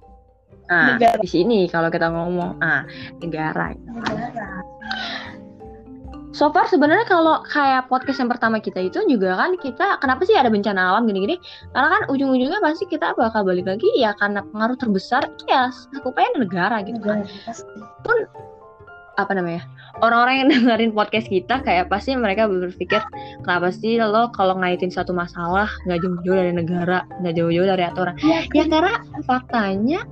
[0.67, 1.21] nah negara.
[1.21, 2.83] di sini kalau kita ngomong ah
[3.21, 4.49] negara negara
[6.37, 10.37] so far sebenarnya kalau kayak podcast yang pertama kita itu juga kan kita kenapa sih
[10.37, 11.41] ada bencana alam gini-gini?
[11.73, 16.85] Karena kan ujung-ujungnya pasti kita bakal balik lagi ya karena pengaruh terbesar ya sakupnya negara
[16.85, 17.25] gitu kan.
[18.05, 18.29] Pun
[19.17, 19.65] apa namanya
[20.05, 23.01] orang-orang yang dengerin podcast kita kayak pasti mereka berpikir
[23.41, 28.13] kenapa sih lo kalau ngaitin satu masalah nggak jauh-jauh dari negara nggak jauh-jauh dari aturan?
[28.21, 30.05] Ya, ya karena faktanya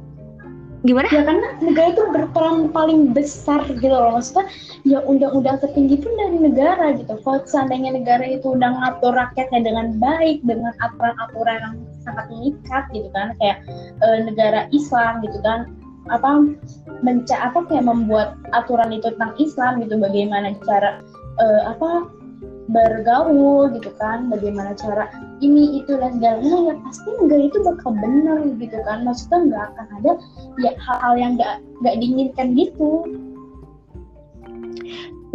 [0.85, 1.07] gimana?
[1.09, 4.15] Ya karena negara itu berperan paling besar gitu loh.
[4.15, 4.45] Maksudnya
[4.85, 7.17] ya undang-undang tertinggi pun dari negara gitu.
[7.25, 13.09] Kalau seandainya negara itu udah ngatur rakyatnya dengan baik dengan aturan-aturan yang sangat mengikat gitu
[13.17, 13.65] kan kayak
[14.05, 15.73] e, negara Islam gitu kan
[16.13, 16.53] apa
[17.01, 21.01] menca apa kayak membuat aturan itu tentang Islam gitu bagaimana cara
[21.41, 22.05] uh, apa
[22.65, 25.05] bergaul gitu kan bagaimana cara
[25.41, 26.61] ini itu dan segala macam.
[26.65, 28.97] Ya pasti enggak itu bakal benar gitu kan.
[29.05, 30.11] Maksudnya nggak akan ada
[30.61, 33.05] ya hal-hal yang nggak nggak diinginkan gitu.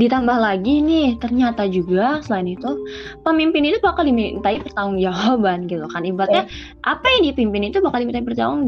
[0.01, 2.73] Ditambah lagi nih, ternyata juga selain itu
[3.21, 6.09] pemimpin itu bakal dimintai pertanggungjawaban gitu kan.
[6.09, 6.49] Ibaratnya
[6.89, 8.65] apa yang dipimpin itu bakal dimintai pertanggung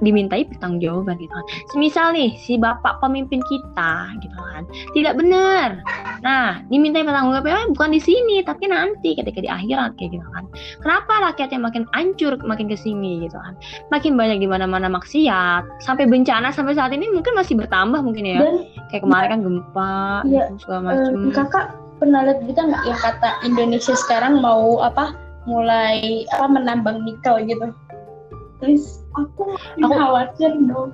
[0.00, 1.46] dimintai pertanggungjawaban gitu kan.
[1.72, 5.80] Semisal nih si bapak pemimpin kita gitu kan tidak benar.
[6.24, 10.44] Nah, dimintai pertanggungjawaban bukan di sini tapi nanti ketika di akhirat kayak gitu kan.
[10.82, 13.54] Kenapa rakyatnya makin hancur makin ke sini gitu kan.
[13.92, 18.40] Makin banyak di mana-mana maksiat sampai bencana sampai saat ini mungkin masih bertambah mungkin ya.
[18.42, 21.12] Dan, kayak kemarin kan gempa ya, gitu segala macam.
[21.14, 27.06] Um, kakak pernah lihat kita nggak yang kata Indonesia sekarang mau apa mulai apa menambang
[27.06, 27.72] nikel gitu.
[28.60, 30.92] Terus aku, aku khawatir dong.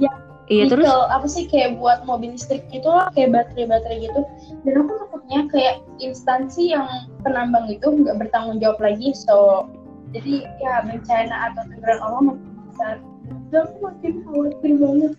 [0.00, 0.10] Ya,
[0.48, 0.88] iya, nikel terus?
[0.88, 4.20] apa sih kayak buat mobil listrik gitu lah, kayak baterai-baterai gitu.
[4.64, 6.86] Dan aku takutnya kayak instansi yang
[7.26, 9.68] penambang itu nggak bertanggung jawab lagi, so
[10.12, 12.96] jadi ya bencana atau tenggelam alam makin besar.
[13.52, 15.12] Dan aku makin khawatir banget.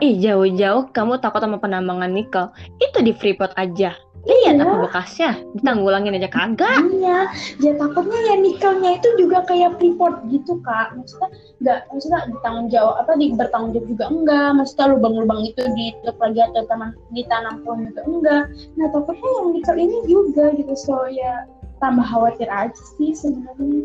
[0.00, 2.48] Ih, jauh-jauh kamu takut sama penambangan nikel.
[2.80, 3.92] Itu di Freeport aja.
[4.28, 4.64] Lihat iya.
[4.64, 6.84] apa bekasnya, ditanggulangin aja kagak.
[6.92, 7.32] Iya,
[7.64, 10.92] ya takutnya ya nikelnya itu juga kayak Freeport gitu kak.
[11.00, 11.28] Maksudnya
[11.64, 14.50] nggak, maksudnya ditanggung jawab apa di bertanggung jawab juga enggak.
[14.60, 18.44] Maksudnya lubang-lubang itu ditutup lagi atau taman ditanam pun juga enggak.
[18.76, 20.74] Nah takutnya yang nikel ini juga gitu.
[20.76, 21.48] So ya
[21.80, 23.80] tambah khawatir aja sih sebenarnya.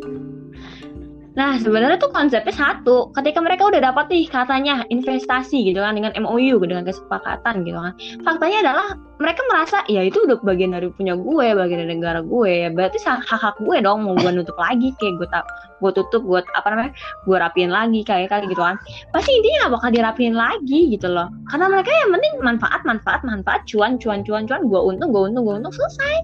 [1.34, 3.10] Nah, sebenarnya tuh konsepnya satu.
[3.18, 7.94] Ketika mereka udah dapat nih katanya investasi gitu kan dengan MOU dengan kesepakatan gitu kan.
[8.22, 12.52] Faktanya adalah mereka merasa ya itu udah bagian dari punya gue, bagian dari negara gue.
[12.66, 15.46] Ya berarti hak hak gue dong mau gue nutup lagi kayak gue tak
[15.82, 16.94] gue tutup, gue apa namanya?
[17.26, 18.78] gue rapiin lagi kayak kayak gitu kan.
[19.10, 21.28] Pasti intinya gak bakal dirapiin lagi gitu loh.
[21.50, 25.44] Karena mereka yang penting manfaat, manfaat, manfaat, cuan, cuan, cuan, cuan, gue untung, gue untung,
[25.44, 26.16] gue untung selesai.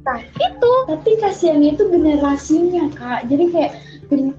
[0.00, 0.72] Nah, itu.
[0.88, 3.28] Tapi kasihannya itu generasinya, Kak.
[3.28, 3.72] Jadi kayak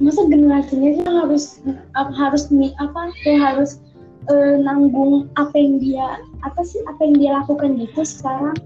[0.03, 1.63] masa generasinya itu harus
[1.95, 3.79] harus apa kayak harus
[4.27, 8.57] uh, nanggung apa yang dia apa sih apa yang dia lakukan gitu sekarang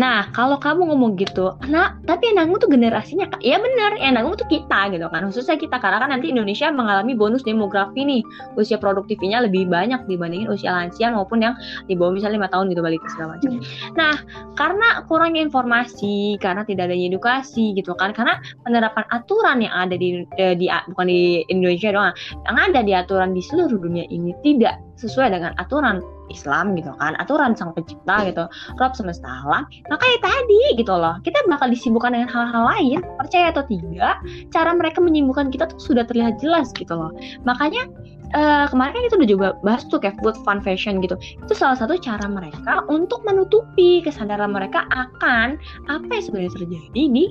[0.00, 4.48] Nah, kalau kamu ngomong gitu, nah, tapi nanggung tuh generasinya, ya benar, yang nanggung tuh
[4.48, 5.28] kita gitu kan.
[5.28, 8.24] Khususnya kita, karena kan nanti Indonesia mengalami bonus demografi nih.
[8.56, 12.80] Usia produktifnya lebih banyak dibandingin usia lansia maupun yang di bawah misalnya lima tahun gitu
[12.80, 13.60] balik segala macam.
[13.60, 13.62] Hmm.
[14.00, 14.14] Nah,
[14.56, 20.24] karena kurangnya informasi, karena tidak adanya edukasi gitu kan, karena penerapan aturan yang ada di,
[20.40, 22.14] eh, di bukan di Indonesia doang,
[22.48, 27.18] yang ada di aturan di seluruh dunia ini tidak sesuai dengan aturan Islam gitu kan
[27.18, 28.44] aturan sang pencipta gitu.
[28.78, 33.66] Rob semesta alam makanya tadi gitu loh kita bakal disibukkan dengan hal-hal lain percaya atau
[33.66, 34.22] tidak
[34.54, 37.10] cara mereka menyibukkan kita tuh sudah terlihat jelas gitu loh.
[37.42, 37.90] Makanya
[38.34, 41.18] uh, kemarin kan kita udah juga bahas tuh kayak food fun fashion gitu.
[41.42, 45.58] Itu salah satu cara mereka untuk menutupi kesadaran mereka akan
[45.90, 47.24] apa yang sebenarnya terjadi di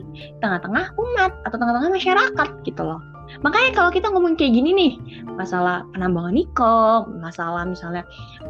[0.43, 2.99] tengah-tengah umat atau tengah-tengah masyarakat gitu loh
[3.39, 4.91] Makanya kalau kita ngomong kayak gini nih,
[5.37, 8.03] masalah penambangan nikel, masalah misalnya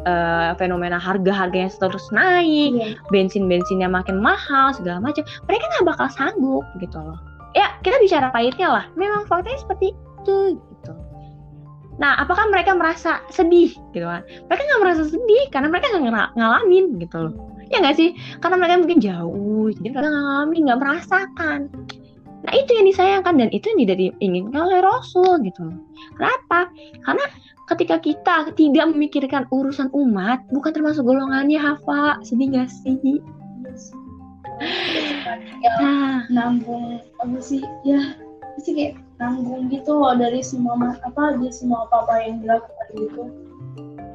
[0.08, 2.96] uh, fenomena harga-harga yang terus naik, yeah.
[3.14, 7.18] bensin-bensinnya makin mahal, segala macam, mereka nggak bakal sanggup gitu loh.
[7.52, 8.84] Ya, kita bicara pahitnya lah.
[8.94, 10.92] Memang faktanya seperti itu gitu.
[12.00, 14.24] Nah, apakah mereka merasa sedih gitu kan?
[14.48, 17.34] Mereka nggak merasa sedih karena mereka nggak ngalamin gitu loh.
[17.68, 18.16] Ya nggak sih?
[18.40, 21.60] Karena mereka mungkin jauh, jadi mereka nggak ngalamin, nggak merasakan.
[22.40, 25.76] Nah itu yang disayangkan dan itu yang tidak diinginkan oleh Rasul gitu.
[26.16, 26.72] Kenapa?
[27.04, 27.24] Karena
[27.68, 33.20] ketika kita tidak memikirkan urusan umat, bukan termasuk golongannya Hafa, sedih gak sih?
[35.64, 36.20] Ya, nah.
[36.28, 38.12] nanggung apa sih ya
[38.60, 43.22] sih kayak nanggung gitu loh dari semua apa dari semua apa apa yang dilakukan gitu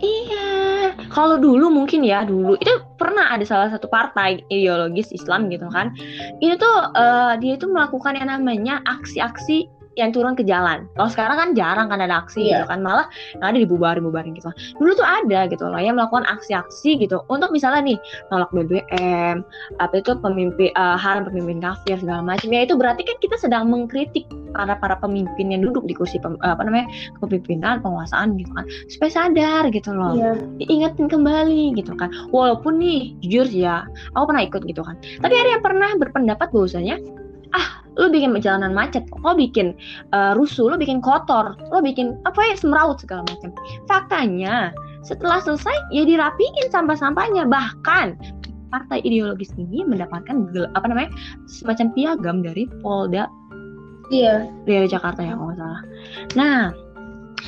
[0.06, 5.66] Iya, kalau dulu mungkin ya dulu itu pernah ada salah satu partai ideologis Islam gitu
[5.74, 5.98] kan.
[6.38, 10.88] Itu tuh uh, dia itu melakukan yang namanya aksi-aksi yang turun ke jalan.
[10.96, 12.64] Kalau sekarang kan jarang kan ada aksi yeah.
[12.64, 13.08] gitu kan, malah
[13.40, 14.52] yang ada dibubarin-bubarin gitu.
[14.80, 17.98] Dulu tuh ada gitu loh yang melakukan aksi-aksi gitu untuk misalnya nih
[18.30, 19.44] nolak BBM,
[19.80, 22.48] apa itu pemimpin uh, haram pemimpin kafir segala macam.
[22.52, 26.40] Ya itu berarti kan kita sedang mengkritik para para pemimpin yang duduk di kursi pem,
[26.40, 26.88] apa namanya
[27.20, 30.40] kepemimpinan penguasaan gitu kan supaya sadar gitu loh yeah.
[30.64, 33.84] diingetin kembali gitu kan walaupun nih jujur ya
[34.16, 36.96] aku pernah ikut gitu kan tapi ada yang pernah berpendapat bahwasanya
[37.56, 39.72] ah lo bikin jalanan macet, lo bikin
[40.12, 43.56] uh, rusuh, lo bikin kotor, lo bikin apa ya semraut segala macam.
[43.88, 44.76] Faktanya
[45.08, 47.48] setelah selesai ya dirapiin sampah-sampahnya.
[47.48, 48.08] Bahkan
[48.76, 51.10] partai ideologis ini mendapatkan apa namanya
[51.48, 53.32] semacam piagam dari Polda
[54.12, 54.46] iya.
[54.68, 55.82] Dari Jakarta ya kalau nggak salah.
[56.36, 56.60] Nah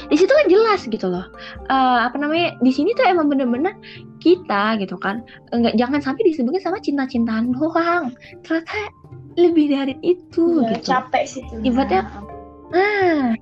[0.08, 1.26] di situ kan jelas gitu loh.
[1.68, 3.74] Uh, apa namanya di sini tuh emang bener-bener
[4.22, 8.14] kita gitu kan enggak jangan sampai disebutkan sama cinta-cintaan doang.
[8.46, 8.94] Ternyata
[9.38, 10.90] lebih dari itu ya, gitu.
[10.90, 12.10] capek sih ibaratnya
[12.74, 13.38] ah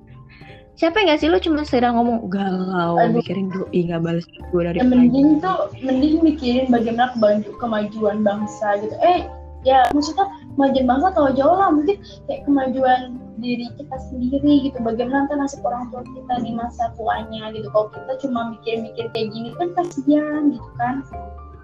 [0.76, 3.16] siapa nggak sih lo cuma sedang ngomong galau Aduh.
[3.16, 7.16] mikirin doi nggak balas gue dari ya, mending tuh mending mikirin bagaimana
[7.56, 8.92] kemajuan bangsa gitu.
[9.00, 9.24] Eh
[9.66, 11.68] ya maksudnya kemajuan bangsa kalau jauh lah.
[11.74, 11.98] Mungkin
[12.30, 14.78] kayak kemajuan diri kita sendiri gitu.
[14.80, 17.66] Bagaimana nanti nasib orang tua kita di masa tuanya gitu.
[17.74, 21.02] Kalau kita cuma mikir-mikir kayak gini kan kasihan gitu kan.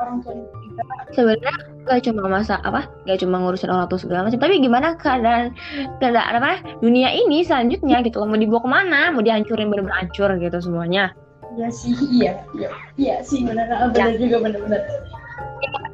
[0.03, 0.83] Orang tua kita.
[1.15, 1.55] Sebenarnya
[1.87, 4.43] gak cuma masa apa gak cuma ngurusin orang tua segala macam.
[4.43, 5.55] Tapi gimana keadaan
[6.03, 8.27] keadaan apa dunia ini selanjutnya gitu loh.
[8.27, 9.01] Mau dibawa ke mana?
[9.15, 11.15] Mau dihancurin bener-bener hancur gitu semuanya.
[11.55, 12.43] Iya sih iya.
[12.59, 13.47] Iya iya sih.
[13.47, 14.19] Benar benar ya.
[14.19, 14.83] juga benar-benar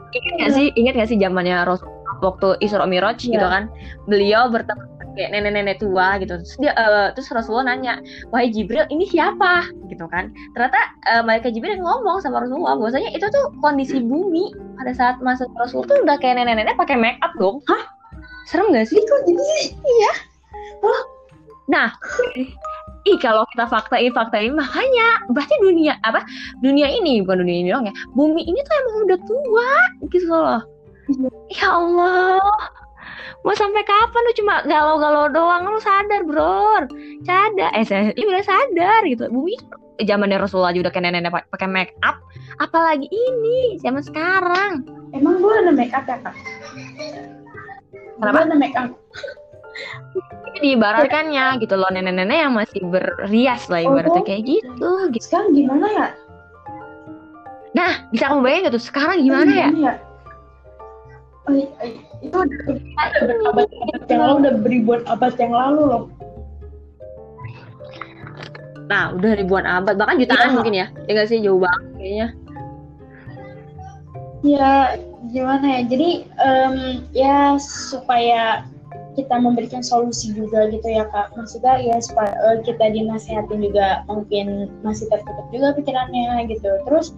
[0.08, 3.38] ingat gak sih ingat gak sih zamannya Rasul waktu Isra Miraj yeah.
[3.38, 3.64] gitu kan
[4.06, 6.38] beliau bertemu kayak nenek-nenek tua gitu.
[6.38, 7.98] Terus dia uh, terus Rasulullah nanya
[8.30, 9.66] wahai Jibril ini siapa?
[9.90, 10.30] Gitu kan.
[10.54, 10.78] Ternyata
[11.10, 14.54] uh, malaikat Jibril ngomong sama Rasulullah bahwasanya itu tuh kondisi bumi.
[14.78, 17.58] Pada saat masa Rasul tuh udah kayak nenek-nenek pakai make up dong.
[17.66, 17.82] Hah?
[18.46, 19.02] Serem gak sih?
[19.02, 20.12] Kok jadi iya.
[20.80, 21.02] Wah.
[21.68, 21.92] nah
[23.04, 26.24] Ih kalau kita faktain faktain makanya berarti dunia apa?
[26.60, 27.94] Dunia ini bukan dunia ini dong ya.
[28.12, 29.70] Bumi ini tuh emang udah tua
[30.12, 30.62] gitu loh.
[30.62, 30.77] iya.
[31.52, 32.40] Ya Allah.
[33.46, 35.62] Mau sampai kapan lu cuma galau-galau doang?
[35.70, 36.84] Lu sadar bro.
[37.22, 37.70] Sadar.
[37.72, 39.30] Eh saya ya udah sadar gitu.
[39.30, 39.54] Bumi
[40.02, 42.18] zamannya Rasulullah aja udah kayak nenek pakai make up.
[42.58, 44.84] Apalagi ini zaman sekarang.
[45.14, 46.34] Emang gua ada make up ya kak?
[48.18, 48.38] Kenapa?
[48.44, 48.90] Ada make up.
[50.58, 51.88] Diibaratkannya gitu loh.
[51.94, 55.22] Nenek-nenek yang masih berrias lah ibaratnya oh, kayak gitu, gitu.
[55.22, 56.06] Sekarang gimana ya?
[57.78, 59.68] Nah, bisa kamu bayangin gitu sekarang gimana ya?
[59.70, 59.94] ya?
[61.48, 61.56] Oh,
[62.20, 63.68] itu udah berabad
[64.12, 66.04] yang lalu, udah beribuan abad yang lalu loh.
[68.88, 70.54] Nah, udah ribuan abad, bahkan jutaan ya.
[70.56, 70.86] mungkin ya.
[71.08, 72.28] Ya gak sih, jauh banget kayaknya.
[74.44, 74.72] Ya,
[75.32, 75.80] gimana ya?
[75.88, 76.76] Jadi, um,
[77.12, 78.64] ya supaya
[79.18, 84.70] kita memberikan solusi juga gitu ya kak maksudnya ya supaya uh, kita dinasehatin juga mungkin
[84.86, 87.10] masih tertutup juga pikirannya gitu terus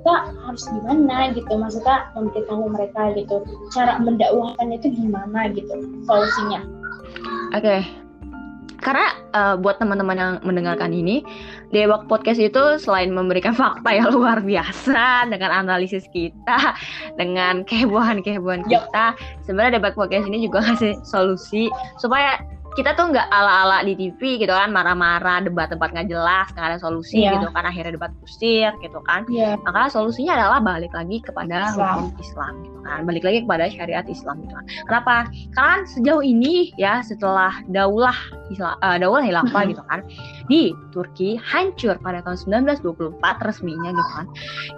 [0.00, 0.16] kita
[0.48, 3.36] harus gimana gitu maksudnya memberitahu mereka gitu.
[3.76, 5.74] Cara mendakwahkannya itu gimana gitu
[6.08, 6.64] solusinya.
[7.52, 7.84] Oke.
[7.84, 8.00] Okay
[8.80, 11.20] karena uh, buat teman-teman yang mendengarkan ini,
[11.70, 16.74] Dewak Podcast itu selain memberikan fakta yang luar biasa dengan analisis kita,
[17.20, 21.68] dengan kehebohan-kehebohan kita, sebenarnya Dewak Podcast ini juga ngasih solusi
[22.00, 22.40] supaya
[22.78, 27.26] kita tuh nggak ala-ala di TV gitu kan marah-marah debat-debat nggak jelas nggak ada solusi
[27.26, 27.34] yeah.
[27.34, 29.26] gitu kan akhirnya debat kusir gitu kan.
[29.26, 29.58] Yeah.
[29.66, 34.42] maka solusinya adalah balik lagi kepada hukum Islam gitu kan balik lagi kepada syariat Islam
[34.46, 34.66] gitu kan.
[34.86, 35.14] Kenapa?
[35.54, 38.16] Karena sejauh ini ya setelah daulah
[38.50, 40.00] Islam, uh, daulah hilafah gitu kan
[40.46, 44.26] di Turki hancur pada tahun 1924 resminya gitu kan.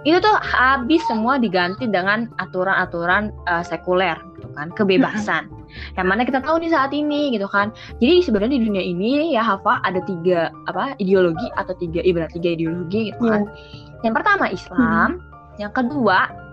[0.05, 4.17] Itu tuh habis semua diganti dengan aturan-aturan uh, sekuler
[4.53, 5.49] kan kebebasan
[5.97, 9.41] yang mana kita tahu nih saat ini gitu kan jadi sebenarnya di dunia ini ya
[9.41, 14.01] Hafa ada tiga apa ideologi atau tiga ibarat tiga ideologi gitu kan yeah.
[14.05, 15.59] yang pertama Islam hmm.
[15.61, 16.43] yang kedua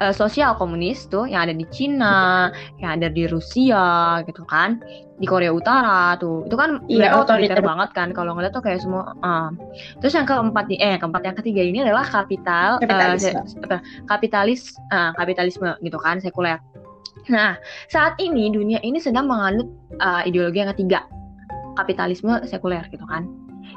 [0.00, 4.80] uh, sosial komunis tuh yang ada di Cina, yang ada di Rusia gitu kan,
[5.18, 8.08] di Korea Utara tuh, itu kan iya, mereka otoriter banget kan.
[8.14, 9.14] Kalau ngeliat tuh kayak semua.
[9.22, 9.50] Uh.
[10.02, 13.24] Terus yang keempat nih, eh keempat yang ketiga ini adalah kapital, kapitalis,
[13.68, 14.60] uh, kapitalis,
[14.94, 16.58] uh, kapitalisme gitu kan, sekuler.
[17.28, 17.60] Nah,
[17.92, 19.68] saat ini dunia ini sedang menganut
[20.00, 21.04] uh, ideologi yang ketiga,
[21.76, 23.28] kapitalisme sekuler gitu kan.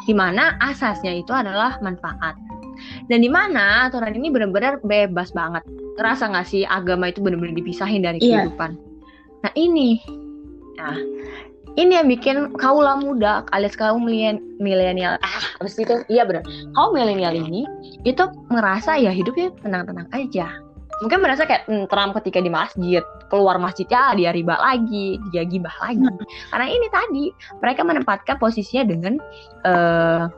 [0.08, 2.40] Di mana asasnya itu adalah manfaat.
[3.12, 5.62] Dan di mana aturan ini benar-benar bebas banget.
[6.00, 8.48] Ngerasa nggak sih agama itu benar-benar dipisahin dari iya.
[8.48, 8.74] kehidupan.
[9.44, 10.02] Nah, ini
[10.82, 10.98] Nah,
[11.78, 16.44] ini yang bikin kaulah muda alias kaum milenial ah apa itu iya benar
[16.76, 17.64] kaum milenial ini
[18.04, 20.52] itu ngerasa ya hidupnya tenang-tenang aja
[21.02, 25.74] mungkin merasa kayak tentram ketika di masjid keluar masjid ya dia riba lagi dia gibah
[25.82, 26.06] lagi.
[26.06, 26.26] Hmm.
[26.54, 27.24] karena ini tadi
[27.60, 29.14] mereka menempatkan posisinya dengan
[29.66, 30.30] uh,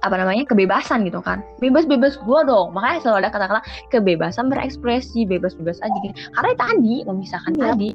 [0.00, 1.44] apa namanya kebebasan gitu kan.
[1.60, 2.72] Bebas bebas gua dong.
[2.72, 3.60] Makanya selalu ada kata-kata
[3.92, 6.16] kebebasan berekspresi bebas bebas aja gitu.
[6.32, 7.72] Karena tadi memisahkan ya.
[7.72, 7.88] tadi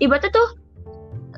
[0.00, 0.48] ibaratnya tuh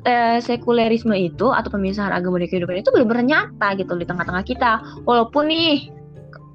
[0.07, 4.71] eh, sekulerisme itu atau pemisahan agama dari kehidupan itu benar-benar nyata gitu di tengah-tengah kita.
[5.03, 5.91] Walaupun nih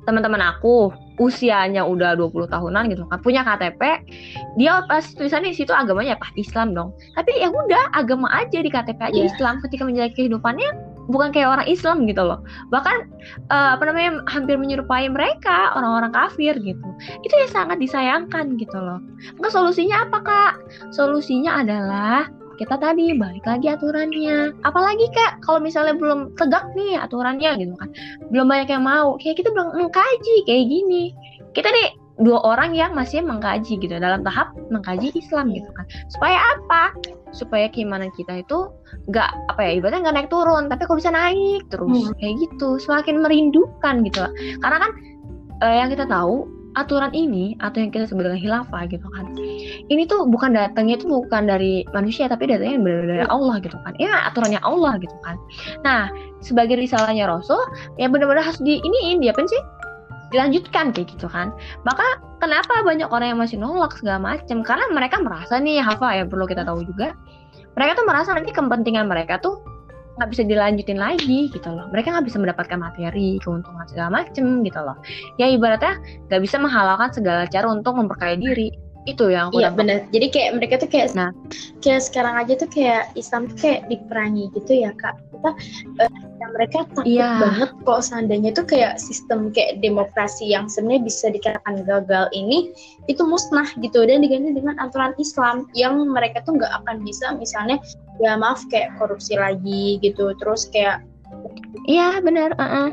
[0.08, 3.20] teman-teman aku usianya udah 20 tahunan gitu kan.
[3.20, 3.80] Punya KTP
[4.56, 6.32] dia pas tulisannya di situ agamanya apa?
[6.40, 6.96] Islam dong.
[7.12, 9.28] Tapi ya udah agama aja di KTP aja yeah.
[9.28, 9.60] Islam.
[9.60, 10.70] Ketika menjalani kehidupannya
[11.12, 12.40] bukan kayak orang Islam gitu loh.
[12.72, 12.96] Bahkan
[13.52, 16.88] uh, apa namanya hampir menyerupai mereka orang-orang kafir gitu.
[17.20, 19.04] Itu ya sangat disayangkan gitu loh.
[19.36, 20.52] Maka solusinya apa kak?
[20.96, 22.30] Solusinya adalah
[22.60, 24.52] kita tadi balik lagi aturannya.
[24.68, 27.88] Apalagi kak kalau misalnya belum tegak nih aturannya gitu kan.
[28.28, 31.16] Belum banyak yang mau kayak kita belum mengkaji kayak gini.
[31.56, 35.88] Kita nih dua orang yang masih mengkaji gitu dalam tahap mengkaji Islam gitu kan.
[36.12, 36.92] Supaya apa?
[37.32, 38.68] Supaya keimanan kita itu
[39.08, 42.20] nggak apa ya ibaratnya nggak naik turun tapi kok bisa naik terus hmm.
[42.20, 42.76] kayak gitu.
[42.76, 44.20] Semakin merindukan gitu
[44.60, 44.90] karena kan
[45.64, 49.34] eh, yang kita tahu aturan ini atau yang kita sebut dengan hilafah gitu kan.
[49.90, 53.92] Ini tuh bukan datangnya itu bukan dari manusia tapi datangnya benar dari Allah gitu kan.
[53.98, 55.36] Ya aturannya Allah gitu kan.
[55.82, 57.58] Nah sebagai risalahnya Rasul
[57.98, 59.62] ya benar-benar harus di ini dia apa sih?
[60.30, 61.50] Dilanjutkan kayak gitu kan.
[61.82, 66.24] Maka kenapa banyak orang yang masih nolak segala macam karena mereka merasa nih Hafa ya
[66.26, 67.18] perlu kita tahu juga.
[67.74, 69.62] Mereka tuh merasa nanti kepentingan mereka tuh
[70.20, 71.88] nggak bisa dilanjutin lagi gitu loh.
[71.88, 75.00] Mereka nggak bisa mendapatkan materi keuntungan segala macem gitu loh.
[75.40, 75.96] Ya ibaratnya
[76.28, 80.50] nggak bisa menghalalkan segala cara untuk memperkaya diri itu yang aku iya benar jadi kayak
[80.60, 81.32] mereka tuh kayak nah.
[81.80, 85.16] kayak sekarang aja tuh kayak Islam tuh kayak diperangi gitu ya kak.
[85.32, 85.50] Kita
[86.04, 87.40] uh, mereka takut iya.
[87.40, 92.76] banget kok seandainya tuh kayak sistem kayak demokrasi yang sebenarnya bisa dikatakan gagal ini
[93.08, 97.80] itu musnah gitu dan diganti dengan aturan Islam yang mereka tuh nggak akan bisa misalnya
[98.20, 100.36] ya maaf kayak korupsi lagi gitu.
[100.36, 101.00] Terus kayak
[101.88, 102.88] iya benar uh -uh.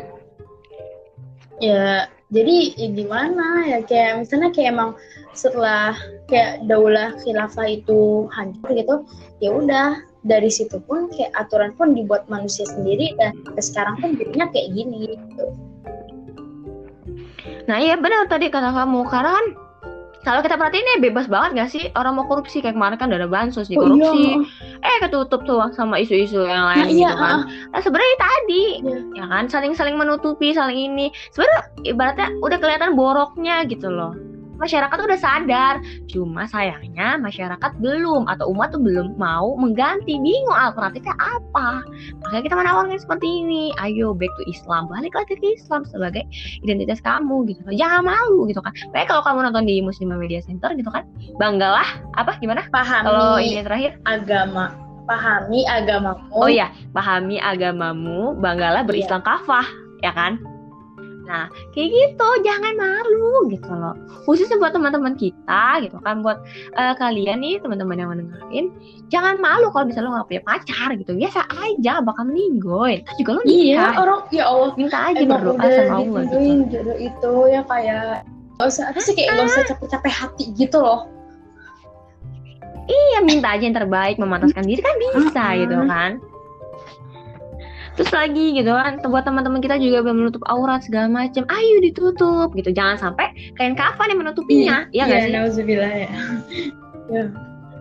[1.60, 4.92] ya jadi ya gimana ya kayak misalnya kayak emang
[5.32, 5.96] setelah
[6.28, 8.96] kayak daulah khilafah itu hancur gitu
[9.40, 13.32] ya udah dari situ pun kayak aturan pun dibuat manusia sendiri dan
[13.64, 15.46] sekarang pun jadinya kayak gini gitu.
[17.68, 19.46] Nah iya benar tadi kata kamu karena kan
[20.28, 23.32] kalau kita perhatiin ya bebas banget gak sih orang mau korupsi kayak kemarin kan ada
[23.32, 24.92] bansos di korupsi oh, iya.
[24.92, 27.72] eh ketutup tuh sama isu-isu yang lain nah, gitu iya, kan uh.
[27.72, 28.98] nah sebenarnya tadi iya.
[29.24, 34.27] ya kan saling-saling menutupi saling ini sebenarnya ibaratnya udah kelihatan boroknya gitu loh
[34.58, 35.74] masyarakat udah sadar.
[36.10, 40.18] Cuma sayangnya masyarakat belum atau umat tuh belum mau mengganti.
[40.18, 41.86] Bingung alternatifnya apa?
[42.26, 43.72] Makanya kita menawarkan seperti ini.
[43.80, 46.26] Ayo back to Islam balik lagi ke Islam sebagai
[46.66, 47.74] identitas kamu gitu kan.
[47.78, 48.74] Jangan malu gitu kan.
[48.91, 51.05] Kayak kalau kamu nonton di Muslim Media Center gitu kan
[51.38, 51.88] banggalah.
[52.18, 52.66] Apa gimana?
[52.74, 53.91] Pahami kalau ini terakhir.
[54.03, 54.74] agama
[55.08, 56.28] pahami agamamu.
[56.36, 58.88] Oh ya pahami agamamu banggalah iya.
[58.88, 59.28] berislam iya.
[59.28, 59.68] kafah
[60.03, 60.38] ya kan
[61.28, 63.94] Nah, kayak gitu, jangan malu gitu loh.
[64.24, 66.40] Khususnya buat teman-teman kita gitu kan, buat
[66.80, 68.72] uh, kalian nih teman-teman yang mendengarin,
[69.12, 71.12] jangan malu kalau misalnya lo gak punya pacar gitu.
[71.20, 73.04] Biasa aja bakal meninggoy.
[73.04, 73.60] Terus juga lo nikah.
[73.60, 74.70] Iya, orang ya Allah.
[74.80, 76.38] Minta aja berdoa sama Allah gitu.
[76.72, 78.08] jodoh itu ya kayak
[78.58, 81.12] gak usah apa sih kayak gak usah capek-capek hati gitu loh.
[82.88, 86.24] Iya, minta aja yang terbaik, memantaskan diri kan bisa gitu kan
[87.98, 92.54] terus lagi gitu kan buat teman-teman kita juga belum menutup aurat segala macam ayo ditutup
[92.54, 92.70] gitu.
[92.70, 95.04] Jangan sampai kain kafan yang menutupinya iya.
[95.04, 95.34] ya nggak sih?
[96.06, 96.10] ya.
[97.10, 97.24] ya.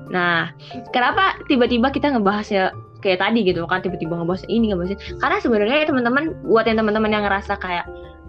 [0.06, 0.54] nah
[0.94, 2.64] kenapa tiba-tiba kita ngebahas ya
[3.04, 5.00] kayak tadi gitu kan tiba-tiba ngebahas ini ngebahas ini?
[5.20, 7.84] Karena sebenarnya ya teman-teman buat yang teman-teman yang ngerasa kayak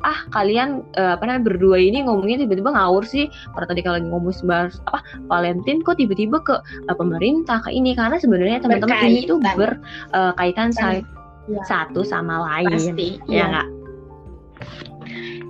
[0.05, 3.31] ah kalian uh, apa namanya berdua ini ngomongnya tiba-tiba ngawur sih.
[3.55, 4.99] Pada tadi kalau lagi ngomong bahas apa
[5.31, 7.95] Valentine kok tiba-tiba ke uh, pemerintah ke ini.
[7.95, 10.69] Karena sebenarnya teman-teman ini tuh berkaitan.
[10.75, 11.01] uh,
[11.47, 11.63] ya.
[11.65, 12.71] satu sama lain.
[12.71, 13.67] Pasti, ya nggak?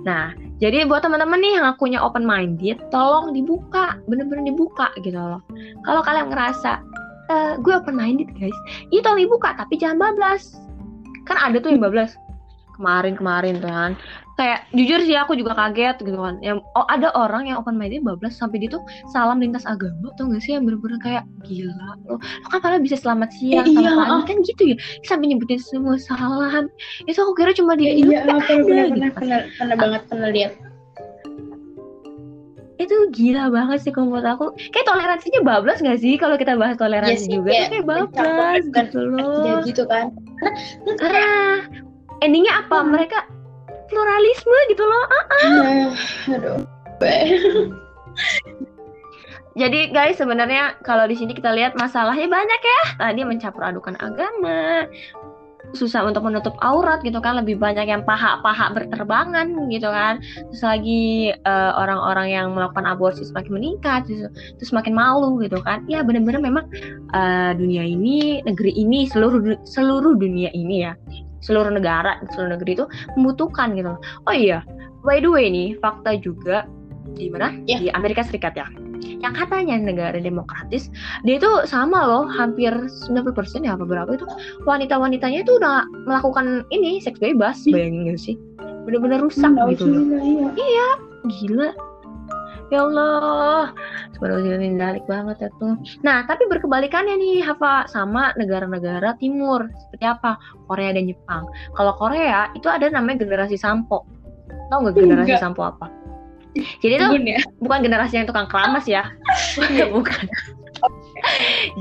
[0.06, 5.42] Nah jadi buat teman-teman nih yang akunya open minded tolong dibuka bener-bener dibuka gitu loh.
[5.86, 6.82] Kalau kalian ngerasa
[7.30, 8.54] e, gue open minded guys
[8.90, 10.58] itu tolong dibuka tapi jangan bablas.
[11.30, 12.18] Kan ada tuh yang bablas.
[12.74, 13.92] Kemarin-kemarin tuh kan
[14.38, 16.38] kayak jujur sih aku juga kaget gitu kan.
[16.38, 18.80] Yang oh ada orang yang open minded bablas sampai dia tuh
[19.10, 20.54] salam lintas agama tuh gak sih?
[20.54, 21.74] Yang bener-bener kayak gila
[22.06, 24.76] lo, lo kan padahal bisa selamat siang eh, iya, pagi kan gitu ya.
[25.02, 26.70] Sampai nyebutin semua salam
[27.10, 29.10] itu aku kira cuma dia eh, iya, pernah, ada pernah, gitu.
[29.58, 30.52] pernah, banget pernah lihat.
[32.78, 34.54] Itu gila banget sih kalau aku.
[34.70, 37.50] Kayak toleransinya bablas gak sih kalau kita bahas toleransi ya juga?
[37.50, 39.60] kayak, kayak bablas gitu loh.
[39.66, 40.14] Gitu kan.
[41.02, 41.66] Ah
[42.22, 42.82] endingnya apa?
[42.82, 42.90] Hmm.
[42.94, 43.18] mereka
[43.88, 45.04] pluralisme gitu loh.
[45.08, 45.88] Uh -uh.
[46.36, 46.60] aduh
[49.58, 52.82] jadi guys sebenarnya kalau di sini kita lihat masalahnya banyak ya.
[52.94, 54.86] Tadi mencampur adukan agama
[55.76, 57.42] susah untuk menutup aurat gitu kan.
[57.42, 60.22] Lebih banyak yang paha-paha berterbangan gitu kan.
[60.54, 64.30] Terus lagi uh, orang-orang yang melakukan aborsi semakin meningkat terus,
[64.62, 65.82] terus semakin malu gitu kan.
[65.90, 66.70] Ya benar-benar memang
[67.10, 70.94] uh, dunia ini negeri ini seluruh seluruh dunia ini ya
[71.40, 72.84] seluruh negara seluruh negeri itu
[73.14, 73.94] membutuhkan gitu.
[74.26, 74.62] Oh iya
[75.02, 76.66] by the way nih fakta juga.
[77.08, 77.56] Di mana?
[77.64, 77.80] Yeah.
[77.80, 78.68] di Amerika Serikat ya.
[79.18, 80.92] Yang katanya negara demokratis
[81.24, 84.26] dia itu sama loh hampir 90% ya apa berapa itu
[84.68, 87.64] wanita-wanitanya itu udah melakukan ini seks bebas.
[87.66, 88.36] Bayangin gak sih?
[88.86, 90.02] Bener-bener rusak hmm, gitu loh.
[90.22, 90.48] iya.
[90.54, 90.88] iya
[91.26, 91.68] gila
[92.68, 93.72] ya Allah.
[94.18, 99.68] Ini menarik banget ya tuh nah tapi berkebalikannya nih Hafa sama negara-negara timur.
[99.88, 100.36] Seperti apa?
[100.66, 101.46] Korea dan Jepang.
[101.76, 104.04] Kalau Korea itu ada namanya generasi sampo.
[104.68, 105.42] Tau nggak generasi Enggak.
[105.42, 105.86] sampo apa?
[106.82, 107.38] Jadi itu ya?
[107.62, 109.06] bukan generasi yang tukang keramas ya.
[109.94, 110.26] Bukan.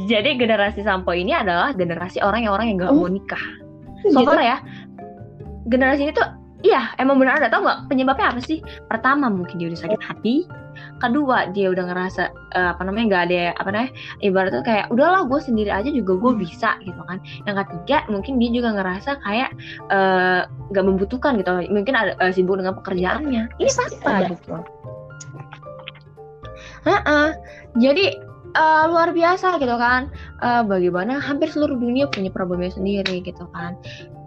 [0.05, 3.05] Jadi generasi sampo ini adalah generasi orang yang orang yang nggak oh.
[3.05, 3.43] mau nikah.
[4.13, 4.61] So far ya
[5.67, 6.27] generasi ini tuh
[6.63, 7.51] iya emang benar ada.
[7.51, 8.63] Tau nggak penyebabnya apa sih?
[8.87, 10.35] Pertama mungkin dia udah sakit hati
[10.97, 12.23] kedua dia udah ngerasa
[12.57, 13.91] uh, apa namanya nggak ada apa namanya
[14.23, 17.17] ibaratnya kayak udahlah gue sendiri aja juga gue bisa gitu kan.
[17.45, 19.49] Yang ketiga mungkin dia juga ngerasa kayak
[19.91, 21.51] eh, nggak uh, membutuhkan gitu.
[21.69, 23.43] Mungkin ada uh, sibuk dengan pekerjaannya.
[23.57, 24.57] Ini apa gitu.
[26.87, 27.29] Uh -uh.
[27.75, 28.15] jadi
[28.55, 30.07] uh, luar biasa gitu kan.
[30.39, 33.75] Uh, bagaimana hampir seluruh dunia punya problemnya sendiri gitu kan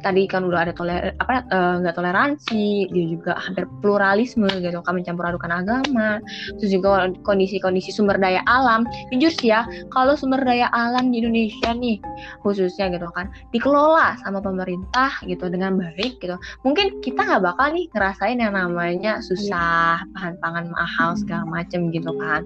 [0.00, 1.44] tadi kan udah ada toler apa
[1.80, 6.20] nggak uh, toleransi dia juga hampir pluralisme gitu kan mencampur adukan agama
[6.58, 8.84] terus juga kondisi-kondisi sumber daya alam.
[9.12, 12.00] Jujur sih ya kalau sumber daya alam di Indonesia nih
[12.42, 17.86] khususnya gitu kan dikelola sama pemerintah gitu dengan baik gitu mungkin kita nggak bakal nih
[17.92, 22.42] ngerasain yang namanya susah bahan pangan mahal segala macem gitu kan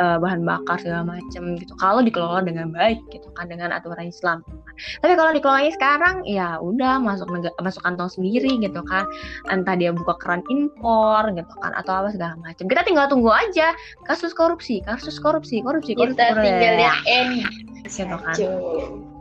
[0.00, 1.72] uh, bahan bakar segala macam gitu.
[1.78, 4.42] Kalau dikelola dengan baik gitu kan dengan aturan Islam.
[5.02, 7.30] Tapi kalau dikelolanya sekarang ya udah masuk
[7.62, 9.06] masuk kantong sendiri gitu kan.
[9.50, 13.74] Entah dia buka keran impor gitu kan atau apa segala macam kita tinggal tunggu aja
[14.06, 17.00] kasus korupsi kasus korupsi korupsi korupsi kita tinggal lihat
[17.86, 19.13] gitu kan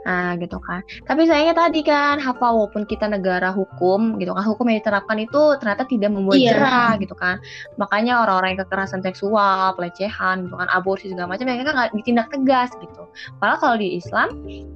[0.00, 0.80] Nah, gitu kan.
[1.04, 5.60] Tapi sayangnya tadi kan, apa walaupun kita negara hukum, gitu kan, hukum yang diterapkan itu
[5.60, 6.56] ternyata tidak membuat iya.
[6.56, 7.36] jerah, gitu kan.
[7.76, 12.70] Makanya orang-orang yang kekerasan seksual, pelecehan, gitu kan, aborsi segala macam, mereka nggak ditindak tegas,
[12.80, 13.02] gitu.
[13.36, 14.28] Padahal kalau di Islam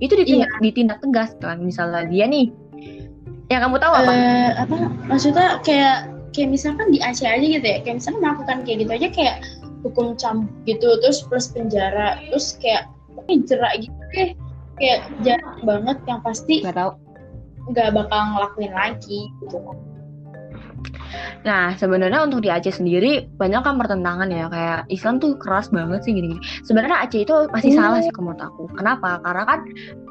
[0.05, 0.61] itu ditindak, iya.
[0.61, 1.59] ditindak tegas, gitu kan.
[1.64, 2.53] Misalnya dia nih,
[3.49, 4.12] yang kamu tahu apa?
[4.12, 4.77] Uh, apa?
[5.09, 9.09] Maksudnya kayak kayak misalkan di Aceh aja gitu ya, kayak misalkan melakukan kayak gitu aja
[9.09, 9.37] kayak
[9.81, 12.93] hukum cambuk gitu, terus plus penjara, terus kayak
[13.49, 14.37] jerak gitu deh
[14.79, 16.64] kayak jarang banget yang pasti
[17.64, 19.59] nggak bakal ngelakuin lagi gitu
[21.45, 26.01] Nah, sebenarnya untuk di Aceh sendiri banyak kan pertentangan ya kayak Islam tuh keras banget
[26.09, 26.41] sih gini-gini.
[26.64, 27.80] Sebenarnya Aceh itu masih hmm.
[27.80, 28.64] salah sih menurut aku.
[28.72, 29.20] Kenapa?
[29.20, 29.59] Karena kan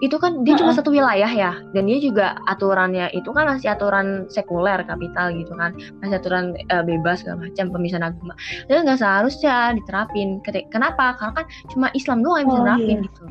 [0.06, 0.60] itu kan dia uh -uh.
[0.62, 5.54] cuma satu wilayah ya dan dia juga aturannya itu kan masih aturan sekuler kapital gitu
[5.58, 5.74] kan.
[6.06, 8.34] Masih aturan uh, bebas segala macam pemisahan agama.
[8.70, 10.38] Dan nggak seharusnya diterapin.
[10.70, 11.18] Kenapa?
[11.18, 13.06] Karena kan cuma Islam doang yang bisa oh, nerapin iya.
[13.10, 13.24] gitu.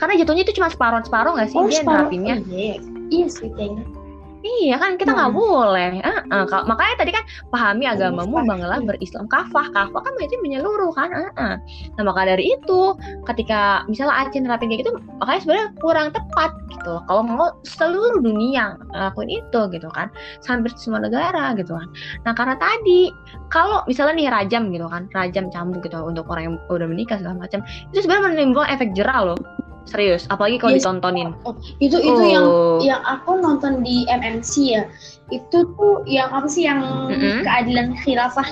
[0.00, 2.36] Karena jatuhnya itu cuma separuh-separuh nggak sih oh, dia nerapinnya?
[2.50, 2.76] Iya.
[3.12, 4.03] iya sih kayaknya
[4.44, 5.40] Iya kan kita nggak hmm.
[5.40, 5.88] boleh.
[6.04, 9.72] Uh, uh, makanya tadi kan pahami agamamu bangelah berislam kafah.
[9.72, 11.08] Kafah kan berarti menyeluruh kan.
[11.16, 11.56] Uh, uh.
[11.96, 12.92] Nah maka dari itu
[13.24, 17.00] ketika misalnya Aceh nerapin kayak gitu, makanya sebenarnya kurang tepat gitu.
[17.08, 20.12] Kalau mau seluruh dunia ngelakuin itu gitu kan,
[20.44, 21.88] hampir semua negara gitu kan.
[22.28, 23.08] Nah karena tadi
[23.48, 27.48] kalau misalnya nih rajam gitu kan, rajam cambuk gitu untuk orang yang udah menikah segala
[27.48, 27.64] macam,
[27.96, 29.38] itu sebenarnya menimbulkan efek jerah loh
[29.84, 30.84] Serius, apalagi kalau yes.
[30.84, 31.36] ditontonin.
[31.44, 32.24] Oh, itu itu oh.
[32.24, 32.46] yang
[32.80, 34.82] yang aku nonton di MNC ya.
[35.28, 37.36] Itu tuh yang apa sih yang mm -hmm.
[37.44, 38.48] keadilan khilafah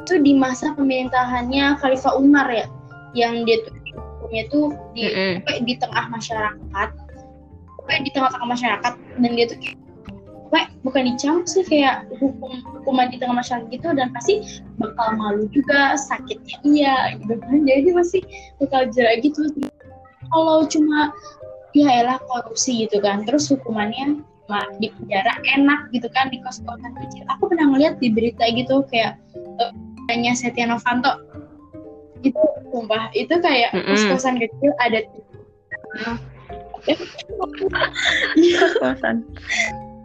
[0.00, 2.64] itu di masa pemerintahannya Khalifah Umar ya.
[3.12, 5.12] Yang dia tuh hukumnya tuh di mm
[5.44, 5.64] -hmm.
[5.68, 6.88] di tengah masyarakat.
[7.86, 8.92] Kayak di tengah-tengah masyarakat
[9.22, 9.76] dan dia tuh kayak
[10.82, 15.98] bukan dicambuk sih kayak hukum hukuman di tengah masyarakat gitu dan pasti bakal malu juga
[15.98, 18.22] sakitnya iya gitu kan jadi masih
[18.62, 19.50] bakal jerak gitu
[20.32, 21.12] kalau cuma
[21.76, 23.22] ya elah korupsi gitu kan.
[23.28, 27.22] Terus hukumannya cuma di penjara enak gitu kan di kos-kosan kecil.
[27.36, 29.20] Aku pernah ngeliat di berita gitu kayak
[30.08, 31.20] hanya uh, Setia Novanto.
[32.24, 32.40] Itu
[32.72, 33.88] sumpah itu kayak mm -hmm.
[33.92, 34.98] kos-kosan kecil ada
[38.80, 39.26] kos-kosan.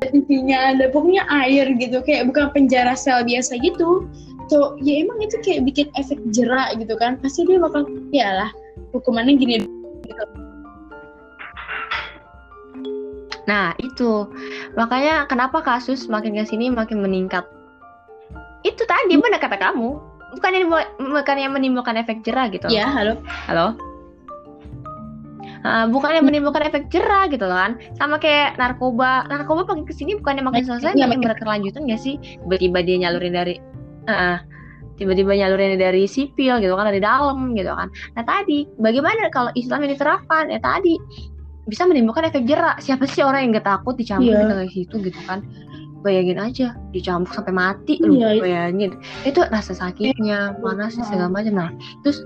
[0.02, 4.10] TV-nya ada pokoknya air gitu kayak bukan penjara sel biasa gitu.
[4.50, 7.22] So ya emang itu kayak bikin efek jerak gitu kan.
[7.22, 8.52] Pasti dia bakal ya lah
[8.92, 9.81] hukumannya gini
[10.12, 10.26] gitu.
[13.50, 14.30] Nah itu
[14.78, 17.48] makanya kenapa kasus makin ke sini makin meningkat.
[18.62, 19.90] Itu tadi mana kata kamu?
[20.38, 20.68] Bukan yang
[21.00, 22.70] bukan yang menimbulkan efek jerah gitu.
[22.72, 23.20] Ya halo.
[23.50, 23.76] Halo.
[25.62, 30.18] Uh, bukan yang menimbulkan efek jerah gitu kan sama kayak narkoba narkoba makin ke sini
[30.18, 33.62] bukan yang makin selesai ya, makin berkelanjutan gak sih tiba-tiba dia nyalurin dari
[34.10, 34.42] uh,
[35.02, 37.90] tiba-tiba nyalurin dari sipil gitu kan dari dalam gitu kan.
[38.14, 40.54] Nah tadi bagaimana kalau Islam yang diterapkan?
[40.54, 41.02] Ya tadi
[41.66, 44.46] bisa menimbulkan efek jerak siapa sih orang yang gak takut dicampur yeah.
[44.46, 45.42] kayak situ gitu kan?
[46.06, 48.94] Bayangin aja dicampur sampai mati lu yeah, bayangin.
[49.26, 51.58] Itu rasa sakitnya panas segala macam.
[51.58, 51.70] Nah
[52.06, 52.22] terus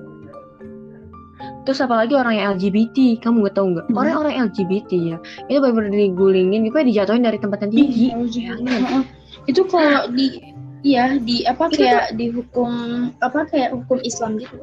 [1.66, 3.90] Terus apalagi orang yang LGBT, kamu gak tau nggak?
[3.90, 3.98] Hmm.
[3.98, 5.18] Orang-orang LGBT ya,
[5.50, 8.08] itu benar-benar digulingin, gitu dijatuhin dari tempat yang tinggi.
[8.14, 9.02] Iya,
[9.50, 10.55] itu kalau di
[10.86, 12.72] Iya, di apa itu kayak tuh, dihukum
[13.26, 14.62] apa kayak hukum Islam gitu.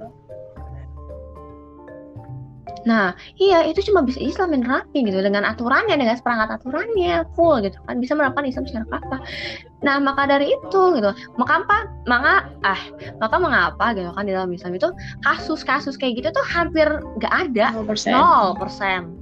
[2.83, 7.63] Nah, iya itu cuma bisa Islam yang rapi gitu dengan aturannya, dengan seperangkat aturannya full
[7.63, 9.17] gitu kan bisa menerapkan Islam secara apa.
[9.83, 11.79] Nah, maka dari itu gitu, maka apa?
[12.07, 12.35] Maka
[12.67, 12.83] ah,
[13.19, 14.91] maka mengapa gitu kan di dalam Islam itu
[15.27, 16.87] kasus-kasus kayak gitu tuh hampir
[17.19, 18.59] nggak ada, 0%.
[18.59, 19.22] persen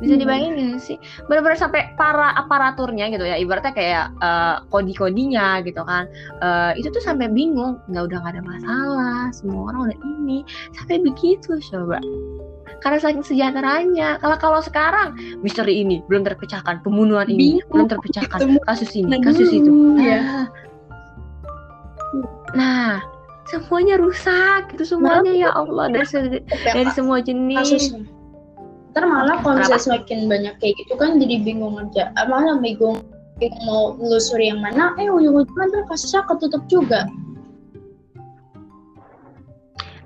[0.00, 0.22] bisa hmm.
[0.22, 0.96] dibayangin sih?
[1.28, 6.04] Benar-benar sampai para aparaturnya gitu ya ibaratnya kayak uh, kodi-kodinya gitu kan.
[6.44, 10.38] Uh, itu tuh sampai bingung nggak udah gak ada masalah semua orang udah ini
[10.76, 11.98] sampai begitu coba.
[12.84, 17.70] Karena saking sejahteranya kalau kalau sekarang misteri ini belum terpecahkan pembunuhan ini bingung.
[17.72, 19.96] belum terpecahkan kasus ini kasus itu.
[19.96, 20.48] ya.
[22.56, 23.04] nah
[23.46, 27.56] semuanya rusak itu semuanya ya Allah dari dari semua jenis.
[27.64, 28.15] Kasusnya
[28.96, 32.16] ntar malah kalau misalnya semakin banyak kayak gitu kan jadi bingung aja.
[32.16, 33.04] Ah, malah bingung,
[33.36, 34.96] bingung mau telusuri yang mana.
[34.96, 37.04] Eh ujung-ujungnya tuh kasusnya ketutup juga.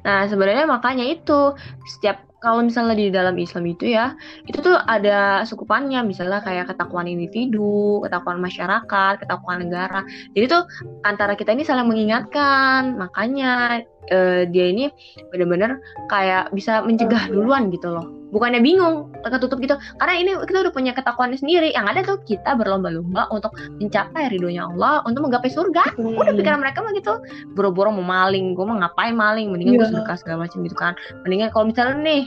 [0.03, 1.55] Nah, sebenarnya makanya itu
[1.87, 4.17] setiap kalau misalnya di dalam Islam itu ya,
[4.49, 10.03] itu tuh ada sukupannya, misalnya kayak ketakuan individu, ketakuan masyarakat, ketakuan negara.
[10.33, 10.65] Jadi tuh
[11.05, 14.91] antara kita ini saling mengingatkan, makanya uh, dia ini
[15.31, 15.81] benar-benar
[16.11, 18.07] kayak bisa mencegah duluan gitu loh.
[18.31, 19.75] Bukannya bingung ketutup gitu.
[19.99, 21.75] Karena ini kita udah punya ketakuan sendiri.
[21.75, 23.51] Yang ada tuh kita berlomba-lomba untuk
[23.83, 25.99] mencapai ridhonya Allah untuk menggapai surga.
[25.99, 26.15] Hmm.
[26.15, 27.19] udah pikiran mereka mah gitu.
[27.59, 29.51] Boro-boro mau maling gue mau ngapain maling?
[29.51, 29.81] Mendingan yeah.
[29.83, 29.95] gue iya.
[29.99, 30.93] sedekah segala macam gitu kan.
[31.27, 32.23] Mendingan kalau misalnya nih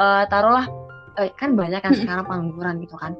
[0.00, 0.64] uh, taruhlah
[1.20, 3.12] eh, kan banyak kan sekarang pengangguran gitu kan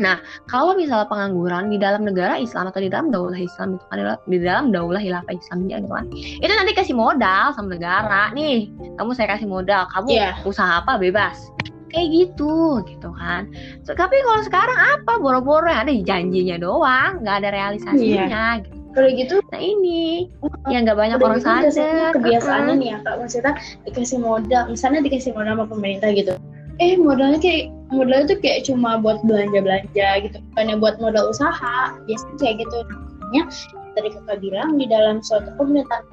[0.00, 4.18] Nah, kalau misalnya pengangguran di dalam negara Islam atau di dalam daulah Islam itu kan
[4.28, 6.04] di dalam daulah hilafah Islamnya gitu kan.
[6.14, 8.32] Itu nanti kasih modal sama negara.
[8.32, 10.34] Nih, kamu saya kasih modal, kamu yeah.
[10.48, 11.52] usaha apa bebas.
[11.92, 13.52] Kayak gitu, gitu kan.
[13.84, 15.20] So, tapi kalau sekarang apa?
[15.20, 18.26] Boro-boro ada janjinya doang, nggak ada realisasinya.
[18.28, 18.52] Yeah.
[18.64, 18.80] Gitu.
[18.92, 20.28] Kalau gitu, nah ini
[20.68, 21.48] yang nggak banyak orang gitu
[21.80, 22.12] sadar.
[22.12, 23.56] Kebiasaannya nih ya, kak maksudnya
[23.88, 26.36] dikasih modal, misalnya dikasih modal sama pemerintah gitu
[26.80, 31.96] eh modalnya kayak modalnya tuh kayak cuma buat belanja belanja gitu bukannya buat modal usaha.
[32.08, 32.76] Biasanya kayak gitu.
[32.88, 33.44] Namanya
[33.92, 36.04] tadi kakak bilang di dalam suatu pemerintahan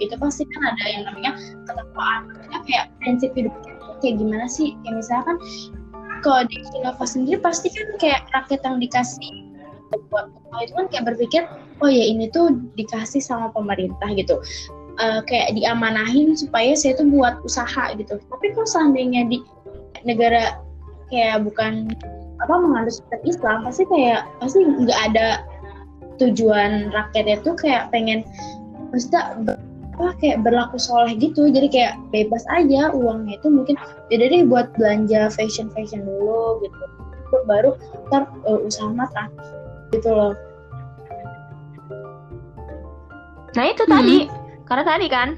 [0.00, 1.32] itu pasti kan ada yang namanya
[1.66, 2.22] ketakwaan.
[2.64, 3.54] Kayak prinsip hidup
[4.00, 4.78] kayak gimana sih?
[4.86, 5.36] Kayak misalkan
[6.20, 9.30] kalau di khilafah sendiri pasti kan kayak rakyat yang dikasih
[9.90, 10.30] buat
[10.62, 11.42] itu kan kayak berpikir
[11.82, 14.38] oh ya ini tuh dikasih sama pemerintah gitu.
[15.00, 18.20] Uh, kayak diamanahin supaya saya tuh buat usaha gitu.
[18.20, 19.40] Tapi kalau seandainya di
[20.04, 20.60] negara
[21.10, 21.90] kayak bukan
[22.40, 25.44] apa menganut sistem Islam pasti kayak pasti nggak ada
[26.20, 28.24] tujuan rakyatnya tuh kayak pengen
[28.92, 29.36] maksudnya
[30.00, 31.52] apa kayak berlaku soleh gitu.
[31.52, 33.76] Jadi kayak bebas aja uangnya itu mungkin
[34.08, 36.84] jadi deh buat belanja fashion fashion dulu gitu.
[37.44, 37.76] Baru
[38.08, 39.28] ntar uh, usaha mata
[39.92, 40.32] gitu loh.
[43.52, 43.92] Nah itu hmm.
[43.92, 44.18] tadi
[44.64, 45.28] karena tadi kan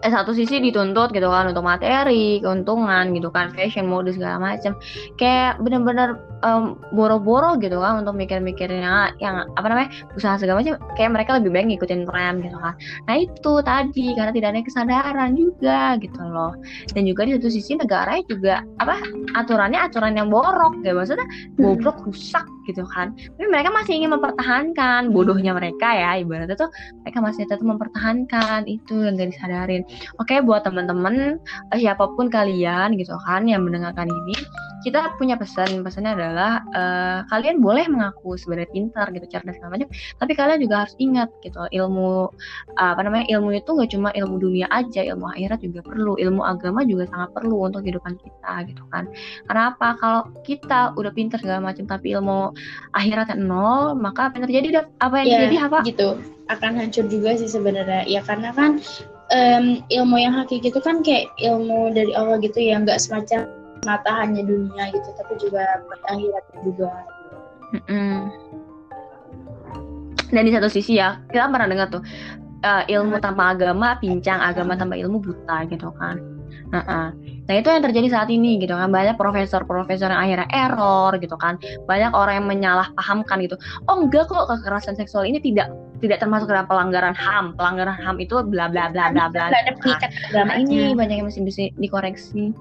[0.00, 4.78] eh, satu sisi dituntut gitu kan untuk materi, keuntungan gitu kan, fashion, mode segala macam.
[5.18, 10.78] Kayak bener-bener um, boro-boro gitu kan untuk mikir-mikirnya yang apa namanya usaha segala macam.
[10.96, 12.74] Kayak mereka lebih baik ngikutin tren gitu kan.
[13.06, 16.52] Nah itu tadi karena tidak ada kesadaran juga gitu loh.
[16.92, 18.98] Dan juga di satu sisi negaranya juga apa
[19.36, 21.26] aturannya aturan yang borok ya maksudnya
[21.58, 23.12] bobrok rusak gitu kan.
[23.16, 26.70] Tapi mereka masih ingin mempertahankan bodohnya mereka ya ibaratnya tuh
[27.02, 29.79] mereka masih tetap mempertahankan itu yang gak disadarin.
[30.18, 31.38] Oke, buat teman-teman
[31.72, 34.36] uh, siapa pun kalian gitu kan yang mendengarkan ini,
[34.84, 35.82] kita punya pesan.
[35.84, 39.88] Pesannya adalah uh, kalian boleh mengaku sebenarnya pintar gitu, cerdas segala macam,
[40.20, 42.30] tapi kalian juga harus ingat gitu ilmu
[42.78, 46.42] uh, apa namanya ilmu itu nggak cuma ilmu dunia aja, ilmu akhirat juga perlu, ilmu
[46.44, 49.08] agama juga sangat perlu untuk kehidupan kita gitu kan.
[49.48, 49.88] Karena apa?
[50.00, 52.52] Kalau kita udah pintar segala macam tapi ilmu
[52.96, 54.68] akhiratnya nol, maka apa yang terjadi?
[55.00, 55.78] Apa yang ya, terjadi apa?
[55.84, 56.10] Gitu
[56.50, 58.82] akan hancur juga sih sebenarnya ya karena kan
[59.30, 63.46] um, ilmu yang hakiki itu kan kayak ilmu dari Allah gitu ya nggak semacam
[63.88, 66.90] mata hanya dunia gitu tapi juga akhirat juga.
[67.70, 68.16] Mm -hmm.
[70.30, 72.02] dan di satu sisi ya kita pernah dengar tuh
[72.66, 76.18] uh, ilmu tanpa agama pincang agama tanpa ilmu buta gitu kan.
[76.70, 77.08] Nah, uh.
[77.50, 78.90] nah itu yang terjadi saat ini gitu kan.
[78.94, 81.58] Banyak profesor-profesor yang akhirnya error gitu kan.
[81.90, 83.56] Banyak orang yang menyalahpahamkan gitu.
[83.90, 85.70] Oh enggak kok kekerasan seksual ini tidak
[86.00, 87.54] tidak termasuk dalam pelanggaran HAM.
[87.54, 89.52] Pelanggaran HAM itu bla bla bla bla bla.
[90.32, 92.56] Nah, ini banyak yang masih bisa dikoreksi.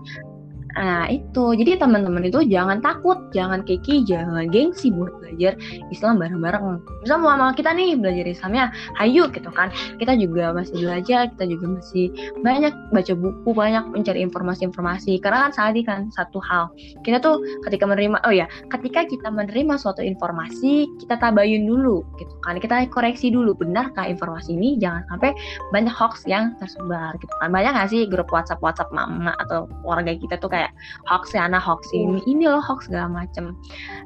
[0.78, 5.58] Nah itu, jadi teman-teman itu jangan takut, jangan keki, jangan gengsi buat belajar
[5.90, 6.82] Islam bareng-bareng.
[7.06, 8.66] Misal mau sama kita nih belajar Islamnya,
[9.02, 9.74] hayu gitu kan.
[9.98, 12.06] Kita juga masih belajar, kita juga masih
[12.46, 15.18] banyak baca buku, banyak mencari informasi-informasi.
[15.24, 16.70] Karena kan saat ini kan satu hal,
[17.02, 22.34] kita tuh ketika menerima, oh ya, ketika kita menerima suatu informasi, kita tabayun dulu gitu
[22.46, 22.62] kan.
[22.62, 24.78] Kita koreksi dulu, benarkah informasi ini?
[24.78, 25.32] Jangan sampai
[25.72, 27.50] banyak hoax yang tersebar gitu kan.
[27.50, 30.76] Banyak gak sih grup WhatsApp-WhatsApp mama atau keluarga kita tuh kayak kayak
[31.08, 33.56] hoax ya anak hoax ini ini loh hoax segala macem.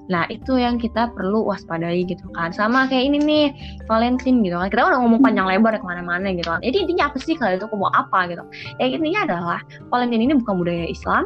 [0.05, 2.53] Nah itu yang kita perlu waspadai gitu kan.
[2.53, 3.45] Sama kayak ini nih
[3.89, 4.69] Valentine gitu kan.
[4.69, 6.61] Kita udah ngomong panjang lebar ke mana-mana gitu kan.
[6.61, 8.45] Jadi intinya apa sih kalau itu mau apa gitu.
[8.77, 11.25] Ya intinya adalah Valentine ini bukan budaya Islam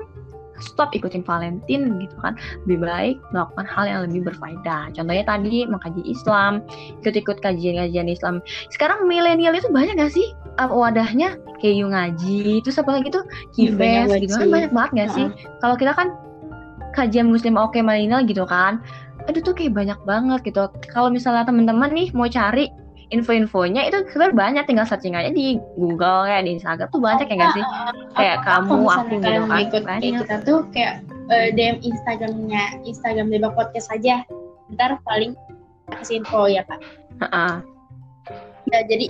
[0.59, 2.35] stop ikutin Valentine gitu kan.
[2.65, 4.93] Lebih baik melakukan hal yang lebih berfaedah.
[4.93, 6.63] Contohnya tadi mengkaji Islam
[7.03, 8.43] ikut-ikut kajian-kajian Islam.
[8.73, 11.37] Sekarang milenial itu banyak gak sih uh, wadahnya?
[11.61, 13.25] Kayak you ngaji itu apa lagi tuh?
[13.57, 14.49] Kibes gitu kan.
[14.49, 15.25] banyak banget gak sih?
[15.59, 16.13] Kalau kita kan
[16.93, 18.81] kajian muslim oke okay, milenial gitu kan
[19.27, 20.71] aduh tuh kayak banyak banget gitu.
[20.87, 22.71] Kalau misalnya teman-teman nih mau cari
[23.07, 27.35] info-infonya itu sebenarnya banyak tinggal searching aja di Google kayak di Instagram tuh banyak ya
[27.39, 27.65] nggak sih?
[28.19, 30.93] Kayak kamu aku gitu kan ikut kayak kita tuh kayak
[31.31, 34.27] uh, DM Instagramnya Instagram Debak Podcast aja.
[34.75, 35.33] Ntar paling
[35.95, 36.79] kasih info ya kak.
[37.19, 37.53] Uh -uh.
[38.67, 39.07] Ya, jadi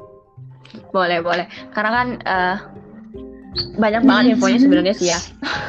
[0.94, 1.50] boleh boleh.
[1.74, 2.58] Karena kan uh,
[3.78, 5.20] banyak banget infonya sebenarnya sih ya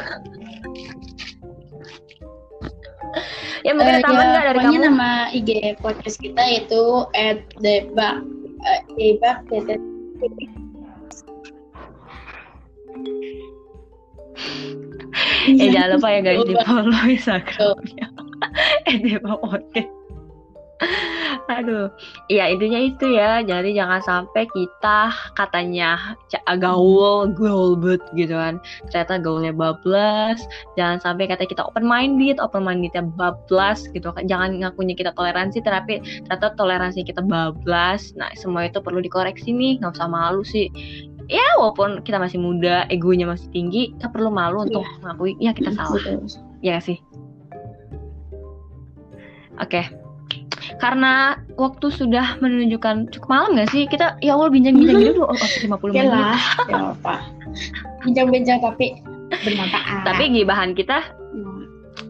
[3.69, 4.81] ya mungkin uh, tambahan ya, nggak dari kamu?
[4.81, 5.51] nama IG
[5.85, 8.25] podcast kita itu at debak
[8.65, 9.45] uh, debak
[15.53, 18.09] eh jangan lupa ya guys di follow instagramnya.
[18.89, 19.98] Eh debak podcast
[21.59, 21.91] Aduh,
[22.31, 23.43] iya intinya itu ya.
[23.43, 26.15] Jadi jangan sampai kita katanya
[26.59, 28.63] gaul, gaul but gitu kan.
[28.91, 30.39] Ternyata gaulnya bablas.
[30.79, 34.31] Jangan sampai kata kita open minded, open mindednya bablas gitu kan.
[34.31, 38.15] Jangan ngakunya kita toleransi, tapi ternyata toleransi kita bablas.
[38.15, 39.83] Nah, semua itu perlu dikoreksi nih.
[39.83, 40.71] Nggak usah malu sih.
[41.29, 45.13] Ya, walaupun kita masih muda, egonya masih tinggi, kita perlu malu untuk yeah.
[45.13, 46.01] ngakui ya kita salah.
[46.65, 46.97] Ya sih.
[49.59, 49.85] Oke.
[49.85, 50.08] Okay
[50.79, 53.89] karena waktu sudah menunjukkan cukup malam gak sih?
[53.89, 56.13] Kita ya Allah bincang-bincang gitu oh, oh 50 menit.
[56.69, 57.15] Ya apa.
[58.05, 59.01] Bincang-bincang tapi
[59.33, 60.05] bermanfaat.
[60.07, 61.03] Tapi gibahan kita
[61.35, 61.63] hmm.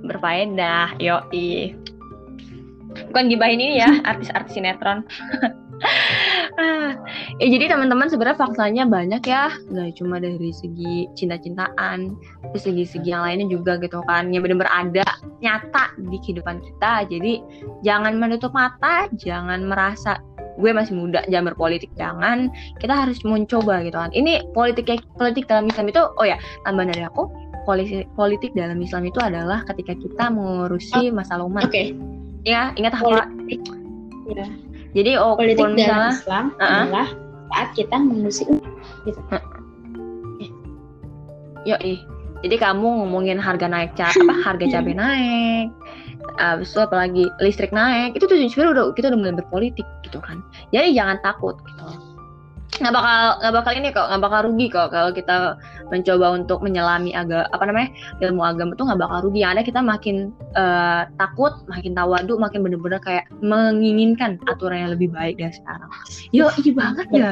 [0.06, 1.74] berfaedah yoi.
[3.12, 5.06] Bukan gibahin ini ya artis-artis sinetron
[7.38, 9.52] ya jadi teman-teman sebenarnya faktanya banyak ya.
[9.70, 12.18] Nggak cuma dari segi cinta-cintaan
[12.50, 14.30] dari segi-segi yang lainnya juga gitu kan.
[14.34, 15.06] Yang benar-benar ada
[15.38, 17.06] nyata di kehidupan kita.
[17.06, 17.32] Jadi
[17.86, 20.18] jangan menutup mata jangan merasa
[20.58, 21.90] gue masih muda jangan berpolitik.
[21.94, 22.50] Jangan
[22.82, 24.10] kita harus mencoba gitu kan.
[24.10, 27.30] Ini politik politik dalam Islam itu oh ya tambahan dari aku
[27.68, 31.76] politik politik dalam Islam itu adalah ketika kita mengurusi masalah umat oke.
[31.76, 31.92] Okay.
[32.48, 33.28] ya ingat apa?
[34.28, 34.48] Ya
[34.96, 36.82] jadi oh, politik misalnya, dalam Islam uh -uh.
[36.84, 37.08] adalah
[37.52, 38.44] saat kita mengurusi
[39.04, 39.20] gitu.
[39.32, 39.42] Uh.
[41.66, 42.00] Yo, ih.
[42.38, 44.78] Jadi kamu ngomongin harga naik ca apa harga iya.
[44.78, 45.66] cabai naik,
[46.38, 50.38] abis itu apalagi listrik naik, itu tuh sebenarnya udah kita udah mulai berpolitik gitu kan.
[50.70, 51.58] Jadi jangan takut
[52.78, 55.36] nggak bakal nggak bakal ini kok nggak bakal rugi kok kalau kita
[55.90, 57.88] mencoba untuk menyelami agak apa namanya
[58.22, 62.62] ilmu agama tuh nggak bakal rugi yang ada kita makin uh, takut makin tawadu makin
[62.62, 65.90] bener-bener kayak menginginkan aturan yang lebih baik dari sekarang
[66.30, 67.30] yo iya banget ya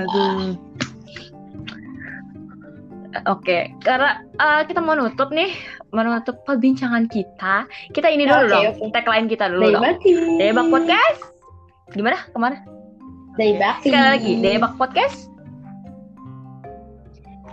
[3.24, 5.48] Oke, karena uh, kita mau nutup nih,
[5.88, 7.64] menutup perbincangan kita.
[7.96, 8.92] Kita ini dulu okay, dong, okay.
[8.92, 9.82] tagline kita dulu dong.
[10.36, 11.20] Debak Podcast.
[11.96, 12.28] Gimana?
[12.28, 12.60] Ke mana?
[13.80, 15.35] Sekali lagi, Daybak Podcast.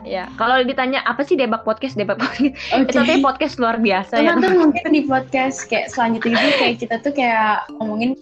[0.04, 2.84] Ya, kalau ditanya apa sih Debak Podcast, Debak Podcast, okay.
[2.84, 4.36] itu tapi podcast luar biasa ya.
[4.36, 8.16] Teman mungkin di podcast kayak selanjutnya itu kayak kita tuh kayak ngomongin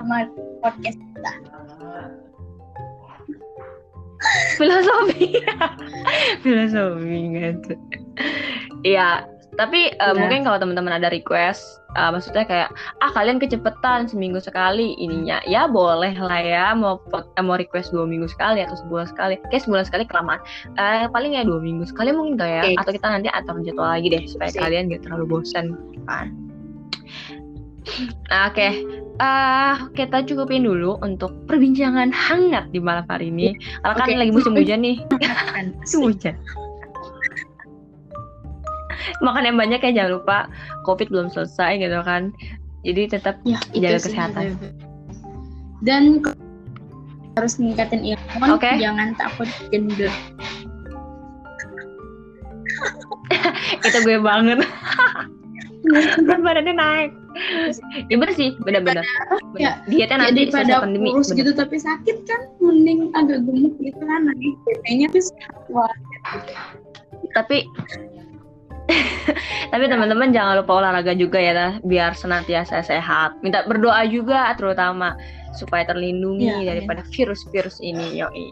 [0.00, 0.28] sama
[0.64, 1.32] podcast kita.
[4.56, 5.28] Filosofi,
[6.42, 7.72] filosofi gitu.
[8.82, 12.68] Iya, tapi uh, mungkin kalau teman-teman ada request, uh, maksudnya kayak
[13.00, 18.04] ah kalian kecepetan seminggu sekali ininya, ya boleh lah ya mau uh, mau request dua
[18.04, 19.40] minggu sekali atau sebulan sekali.
[19.48, 20.44] Kayak sebulan sekali kelamaan.
[20.76, 22.62] Uh, paling ya dua minggu sekali mungkin gak ya?
[22.68, 22.76] Okay.
[22.84, 24.60] Atau kita nanti atur jadwal lagi deh supaya okay.
[24.60, 25.72] kalian gak terlalu bosan
[26.04, 26.36] kan.
[28.28, 28.60] Nah, oke.
[28.60, 28.72] Okay.
[29.16, 33.56] Uh, kita cukupin dulu untuk perbincangan hangat di malam hari ini.
[33.80, 34.12] Karena okay.
[34.12, 35.00] kan lagi musim hujan nih.
[35.80, 36.36] musim hujan
[39.24, 40.38] makan yang banyak ya jangan lupa
[40.84, 42.34] covid belum selesai gitu kan.
[42.86, 44.54] Jadi tetap ya, jaga kesehatan.
[45.84, 46.24] dan
[47.36, 48.80] harus meningkatin ilmu okay.
[48.80, 50.08] jangan takut gender.
[53.84, 54.62] Itu gue banget.
[56.24, 57.10] Berat badannya naik.
[58.08, 59.04] Ya bener sih bener-bener
[59.60, 64.32] ya, dietnya nanti pada pandemi kurus gitu tapi sakit kan mending agak gemuk gitu kan
[64.32, 65.22] naik kayaknya tuh
[67.36, 67.68] tapi
[69.72, 73.38] Tapi teman-teman jangan lupa olahraga juga ya, biar senantiasa sehat.
[73.42, 75.18] Minta berdoa juga terutama
[75.54, 77.86] supaya terlindungi ya, daripada virus-virus ya.
[77.90, 78.46] ini, yoi.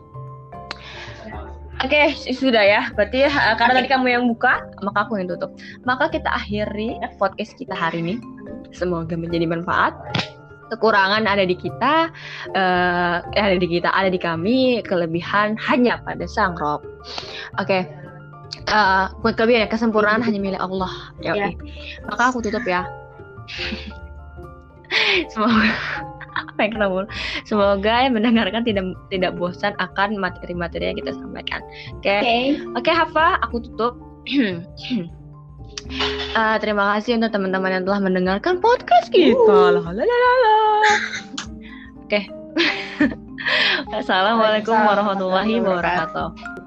[1.82, 2.82] Oke, okay, sudah ya.
[2.96, 3.80] Berarti uh, karena okay.
[3.84, 5.52] tadi kamu yang buka, maka aku yang tutup.
[5.84, 8.14] Maka kita akhiri podcast kita hari ini.
[8.72, 9.92] Semoga menjadi manfaat.
[10.72, 12.08] Kekurangan ada di kita,
[12.56, 14.80] uh, ada di kita, ada di kami.
[14.80, 16.80] Kelebihan hanya pada Sang Rob.
[17.60, 17.84] Oke.
[17.84, 18.03] Okay
[18.70, 21.12] uh, buat kalian ya kesempurnaan hanya milik Allah.
[21.20, 21.50] Ya yeah.
[22.08, 22.86] maka aku tutup ya.
[25.32, 25.74] Semoga
[26.34, 27.06] apa yang ketemu
[27.46, 31.62] semoga yang mendengarkan tidak tidak bosan akan materi-materi yang kita sampaikan.
[31.98, 32.10] Oke.
[32.10, 32.58] Okay?
[32.74, 32.90] oke okay.
[32.90, 33.94] okay, Hafa aku tutup.
[36.34, 39.34] Uh, terima kasih untuk teman-teman yang telah mendengarkan podcast kita.
[39.34, 39.82] Uh.
[42.06, 42.20] oke.
[43.98, 46.63] Assalamualaikum warahmatullahi wabarakatuh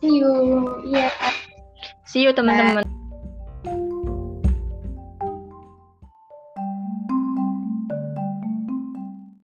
[0.00, 0.80] See you.
[0.88, 1.12] Yeah.
[2.04, 2.99] See you teman-teman.